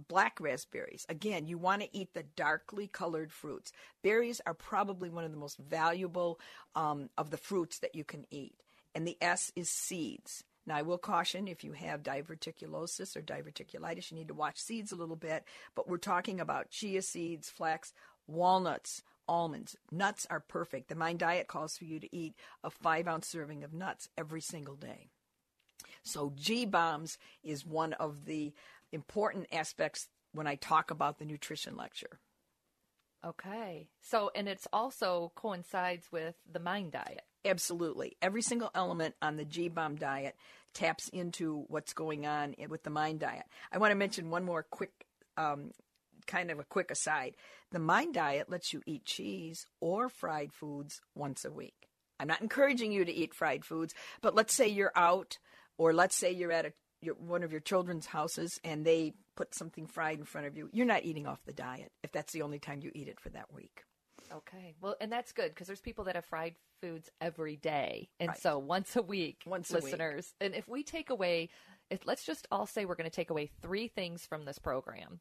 [0.09, 1.07] black raspberries.
[1.09, 3.73] Again, you want to eat the darkly colored fruits.
[4.03, 6.41] Berries are probably one of the most valuable
[6.75, 8.55] um, of the fruits that you can eat.
[8.95, 10.45] And the S is seeds.
[10.67, 14.93] Now, I will caution if you have diverticulosis or diverticulitis, you need to watch seeds
[14.93, 15.45] a little bit,
[15.75, 17.93] but we're talking about chia seeds, flax,
[18.27, 19.77] walnuts, almonds.
[19.91, 20.89] Nuts are perfect.
[20.89, 24.41] The Mind Diet calls for you to eat a five ounce serving of nuts every
[24.41, 25.09] single day.
[26.03, 28.53] So, G bombs is one of the
[28.93, 32.21] important aspects when I talk about the nutrition lecture.
[33.25, 33.89] Okay.
[34.03, 37.23] So, and it's also coincides with the Mind Diet.
[37.45, 38.17] Absolutely.
[38.23, 40.37] Every single element on the G bomb diet
[40.73, 43.45] taps into what's going on with the Mind Diet.
[43.73, 44.93] I want to mention one more quick
[45.37, 45.71] um,
[46.27, 47.35] kind of a quick aside.
[47.73, 51.89] The Mind Diet lets you eat cheese or fried foods once a week.
[52.19, 55.39] I'm not encouraging you to eat fried foods, but let's say you're out,
[55.79, 59.55] or let's say you're at a, your, one of your children's houses and they put
[59.55, 60.69] something fried in front of you.
[60.73, 63.31] You're not eating off the diet if that's the only time you eat it for
[63.31, 63.85] that week.
[64.33, 64.75] Okay.
[64.81, 68.09] Well, and that's good because there's people that have fried foods every day.
[68.19, 68.39] And right.
[68.41, 70.33] so once a week, once listeners.
[70.41, 70.53] A week.
[70.53, 71.51] And if we take away,
[71.91, 75.21] if let's just all say we're going to take away three things from this program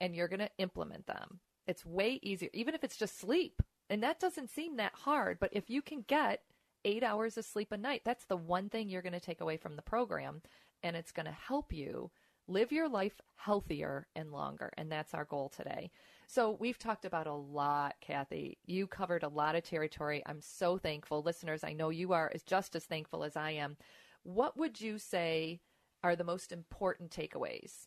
[0.00, 1.40] and you're going to implement them.
[1.66, 3.62] It's way easier, even if it's just sleep.
[3.88, 5.38] And that doesn't seem that hard.
[5.40, 6.42] But if you can get
[6.84, 9.56] eight hours of sleep a night, that's the one thing you're going to take away
[9.56, 10.42] from the program.
[10.82, 12.10] And it's going to help you
[12.48, 14.70] live your life healthier and longer.
[14.76, 15.90] And that's our goal today.
[16.26, 18.58] So we've talked about a lot, Kathy.
[18.66, 20.22] You covered a lot of territory.
[20.26, 21.22] I'm so thankful.
[21.22, 23.76] Listeners, I know you are as just as thankful as I am.
[24.22, 25.60] What would you say
[26.02, 27.86] are the most important takeaways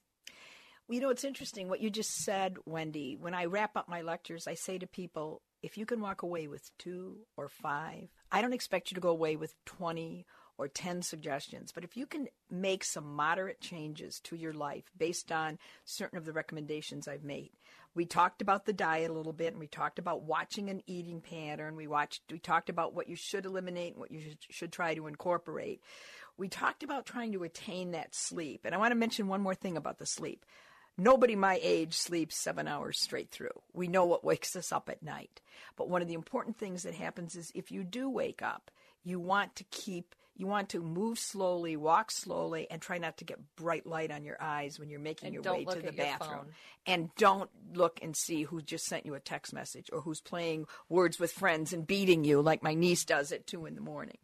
[0.88, 3.16] well, you know, it's interesting what you just said, Wendy.
[3.20, 6.48] When I wrap up my lectures, I say to people, if you can walk away
[6.48, 10.26] with two or five, I don't expect you to go away with 20
[10.58, 15.32] or 10 suggestions, but if you can make some moderate changes to your life based
[15.32, 17.52] on certain of the recommendations I've made.
[17.96, 21.22] We talked about the diet a little bit and we talked about watching an eating
[21.22, 21.76] pattern.
[21.76, 24.96] We watched we talked about what you should eliminate and what you should, should try
[24.96, 25.82] to incorporate.
[26.38, 28.62] We talked about trying to attain that sleep.
[28.66, 30.46] And I want to mention one more thing about the sleep.
[30.98, 33.62] Nobody my age sleeps seven hours straight through.
[33.74, 35.42] We know what wakes us up at night.
[35.76, 38.70] But one of the important things that happens is if you do wake up,
[39.04, 43.26] you want to keep, you want to move slowly, walk slowly, and try not to
[43.26, 46.48] get bright light on your eyes when you're making and your way to the bathroom.
[46.88, 50.66] And don't look and see who just sent you a text message or who's playing
[50.90, 54.18] words with friends and beating you like my niece does at two in the morning.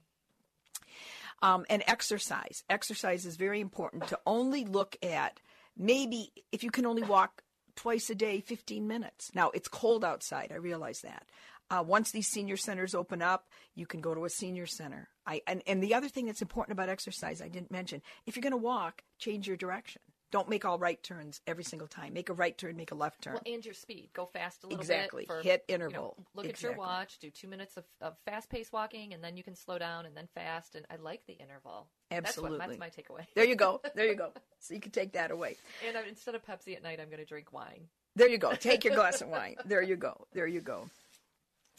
[1.42, 2.64] Um, and exercise.
[2.70, 5.40] Exercise is very important to only look at
[5.78, 7.44] maybe if you can only walk
[7.76, 9.32] twice a day, 15 minutes.
[9.34, 10.52] Now, it's cold outside.
[10.52, 11.26] I realize that.
[11.72, 15.08] Uh, once these senior centers open up, you can go to a senior center.
[15.26, 18.42] I, and, and the other thing that's important about exercise, I didn't mention, if you're
[18.42, 20.02] going to walk, change your direction.
[20.32, 22.14] Don't make all right turns every single time.
[22.14, 23.34] Make a right turn, make a left turn.
[23.34, 24.10] Well, and your speed.
[24.14, 25.24] Go fast a little Exactly.
[25.24, 25.28] bit.
[25.28, 26.18] For, Hit you know, interval.
[26.36, 27.18] look at your watch.
[27.18, 30.16] Do two minutes of, of fast paced walking, and then you can slow down, and
[30.16, 30.76] then fast.
[30.76, 31.88] And I like the interval.
[32.12, 32.60] Absolutely.
[32.60, 33.26] That's, what, that's my takeaway.
[33.34, 33.82] There you go.
[33.96, 34.32] There you go.
[34.60, 35.58] So you can take that away.
[35.88, 37.88] and instead of Pepsi at night, I'm going to drink wine.
[38.16, 38.54] There you go.
[38.54, 39.56] Take your glass of wine.
[39.66, 40.28] There you go.
[40.34, 40.86] There you go.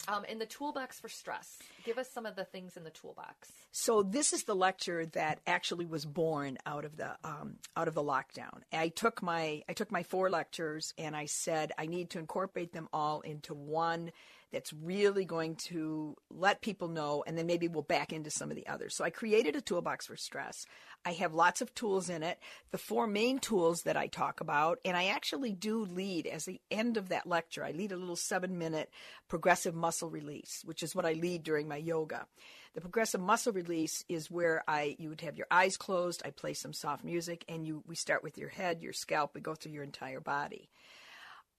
[0.07, 3.51] Um, in the toolbox for stress, give us some of the things in the toolbox.
[3.71, 7.93] So this is the lecture that actually was born out of the um, out of
[7.93, 8.61] the lockdown.
[8.73, 12.73] I took my I took my four lectures and I said I need to incorporate
[12.73, 14.11] them all into one
[14.51, 18.55] that's really going to let people know, and then maybe we'll back into some of
[18.55, 18.95] the others.
[18.95, 20.65] So I created a toolbox for stress.
[21.05, 22.37] I have lots of tools in it.
[22.71, 26.61] The four main tools that I talk about, and I actually do lead as the
[26.69, 27.63] end of that lecture.
[27.63, 28.89] I lead a little seven minute
[29.27, 32.27] progressive muscle release, which is what I lead during my yoga.
[32.73, 36.21] The progressive muscle release is where I you would have your eyes closed.
[36.23, 39.33] I play some soft music, and you we start with your head, your scalp.
[39.33, 40.69] We go through your entire body.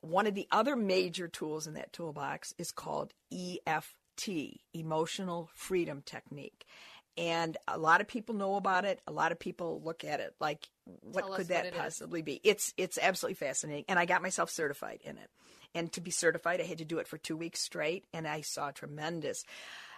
[0.03, 4.29] One of the other major tools in that toolbox is called EFT,
[4.75, 6.67] Emotional Freedom Technique.
[7.17, 9.01] And a lot of people know about it.
[9.07, 11.73] A lot of people look at it like, what Tell could that is.
[11.73, 12.41] possibly be?
[12.43, 13.85] It's it's absolutely fascinating.
[13.89, 15.31] And I got myself certified in it.
[15.75, 18.43] And to be certified, I had to do it for two weeks straight, and I
[18.43, 19.45] saw tremendous,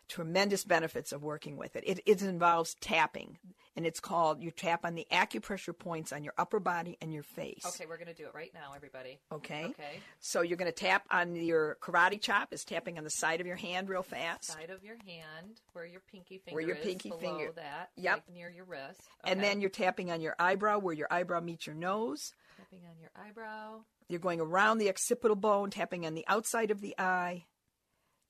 [0.09, 1.85] tremendous benefits of working with it.
[1.87, 3.39] It, it involves tapping,
[3.77, 7.23] and it's called you tap on the acupressure points on your upper body and your
[7.23, 7.63] face.
[7.67, 9.19] Okay, we're going to do it right now, everybody.
[9.33, 9.65] Okay.
[9.67, 10.01] Okay.
[10.21, 13.47] So you're going to tap on your karate chop is tapping on the side of
[13.47, 14.45] your hand real fast.
[14.45, 17.91] Side of your hand, where your pinky finger Where your is, pinky below finger- that,
[17.97, 18.15] Yep.
[18.27, 19.01] like near your wrist.
[19.25, 22.33] And then you're tapping on your eyebrow where your eyebrow meets your nose.
[22.57, 23.81] tapping on your eyebrow.
[24.09, 27.47] You're going around the occipital bone, tapping on the outside of the eye,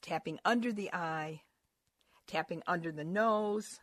[0.03, 1.43] tapping under the eye,
[2.27, 3.79] tapping under the nose,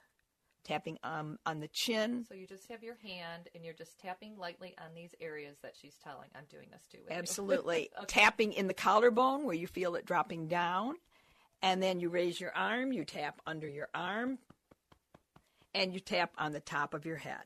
[0.63, 2.25] tapping um, on the chin.
[2.27, 5.73] So you just have your hand and you're just tapping lightly on these areas that
[5.79, 6.29] she's telling.
[6.35, 6.99] I'm doing this too.
[7.09, 7.89] Absolutely.
[7.97, 8.05] Okay.
[8.07, 10.95] Tapping in the collarbone where you feel it dropping down.
[11.61, 14.39] And then you raise your arm, you tap under your arm,
[15.75, 17.43] and you tap on the top of your head.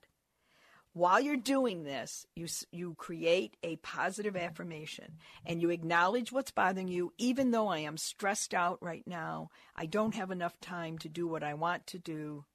[0.96, 6.88] While you're doing this, you, you create a positive affirmation and you acknowledge what's bothering
[6.88, 7.12] you.
[7.18, 11.28] Even though I am stressed out right now, I don't have enough time to do
[11.28, 12.46] what I want to do.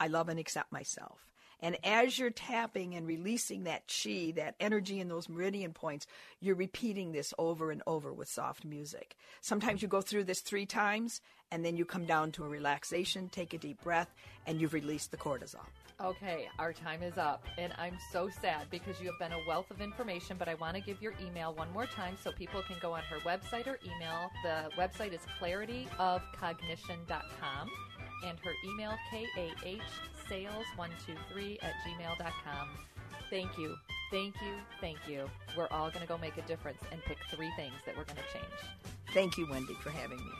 [0.00, 1.28] I love and accept myself.
[1.60, 6.06] And as you're tapping and releasing that chi, that energy in those meridian points,
[6.40, 9.14] you're repeating this over and over with soft music.
[9.42, 11.20] Sometimes you go through this three times
[11.52, 14.14] and then you come down to a relaxation, take a deep breath,
[14.46, 15.66] and you've released the cortisol.
[16.00, 19.70] Okay, our time is up, and I'm so sad because you have been a wealth
[19.70, 20.36] of information.
[20.36, 23.04] But I want to give your email one more time so people can go on
[23.04, 24.28] her website or email.
[24.42, 27.70] The website is clarityofcognition.com,
[28.26, 29.84] and her email KAH
[30.28, 32.70] sales123 at gmail.com.
[33.30, 33.76] Thank you,
[34.10, 35.28] thank you, thank you.
[35.56, 38.18] We're all going to go make a difference and pick three things that we're going
[38.18, 38.94] to change.
[39.12, 40.32] Thank you, Wendy, for having me.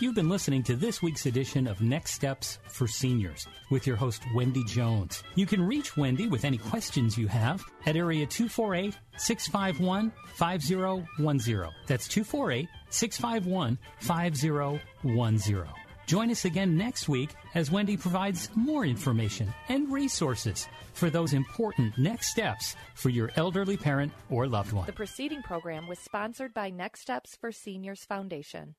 [0.00, 4.22] You've been listening to this week's edition of Next Steps for Seniors with your host,
[4.34, 5.22] Wendy Jones.
[5.36, 11.70] You can reach Wendy with any questions you have at area 248 651 5010.
[11.86, 15.83] That's 248 651 5010.
[16.06, 21.96] Join us again next week as Wendy provides more information and resources for those important
[21.98, 24.86] next steps for your elderly parent or loved one.
[24.86, 28.74] The preceding program was sponsored by Next Steps for Seniors Foundation.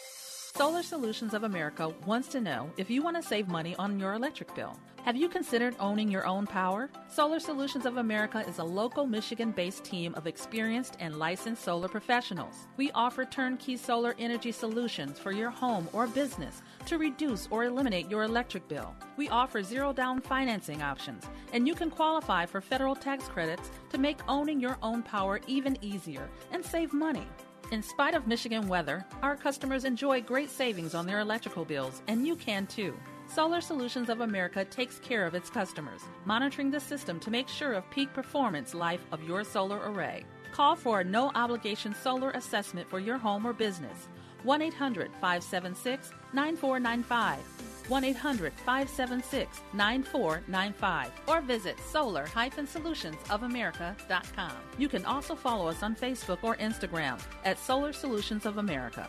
[0.00, 4.14] Solar Solutions of America wants to know if you want to save money on your
[4.14, 4.78] electric bill.
[5.08, 6.90] Have you considered owning your own power?
[7.08, 11.88] Solar Solutions of America is a local Michigan based team of experienced and licensed solar
[11.88, 12.66] professionals.
[12.76, 18.10] We offer turnkey solar energy solutions for your home or business to reduce or eliminate
[18.10, 18.94] your electric bill.
[19.16, 23.96] We offer zero down financing options, and you can qualify for federal tax credits to
[23.96, 27.26] make owning your own power even easier and save money.
[27.72, 32.26] In spite of Michigan weather, our customers enjoy great savings on their electrical bills, and
[32.26, 32.94] you can too.
[33.28, 37.74] Solar Solutions of America takes care of its customers, monitoring the system to make sure
[37.74, 40.24] of peak performance life of your solar array.
[40.50, 44.08] Call for a no obligation solar assessment for your home or business.
[44.44, 47.38] 1 800 576 9495.
[47.88, 54.52] 1 800 576 9495 or visit solar solutionsofamerica.com.
[54.78, 59.08] You can also follow us on Facebook or Instagram at Solar Solutions of America.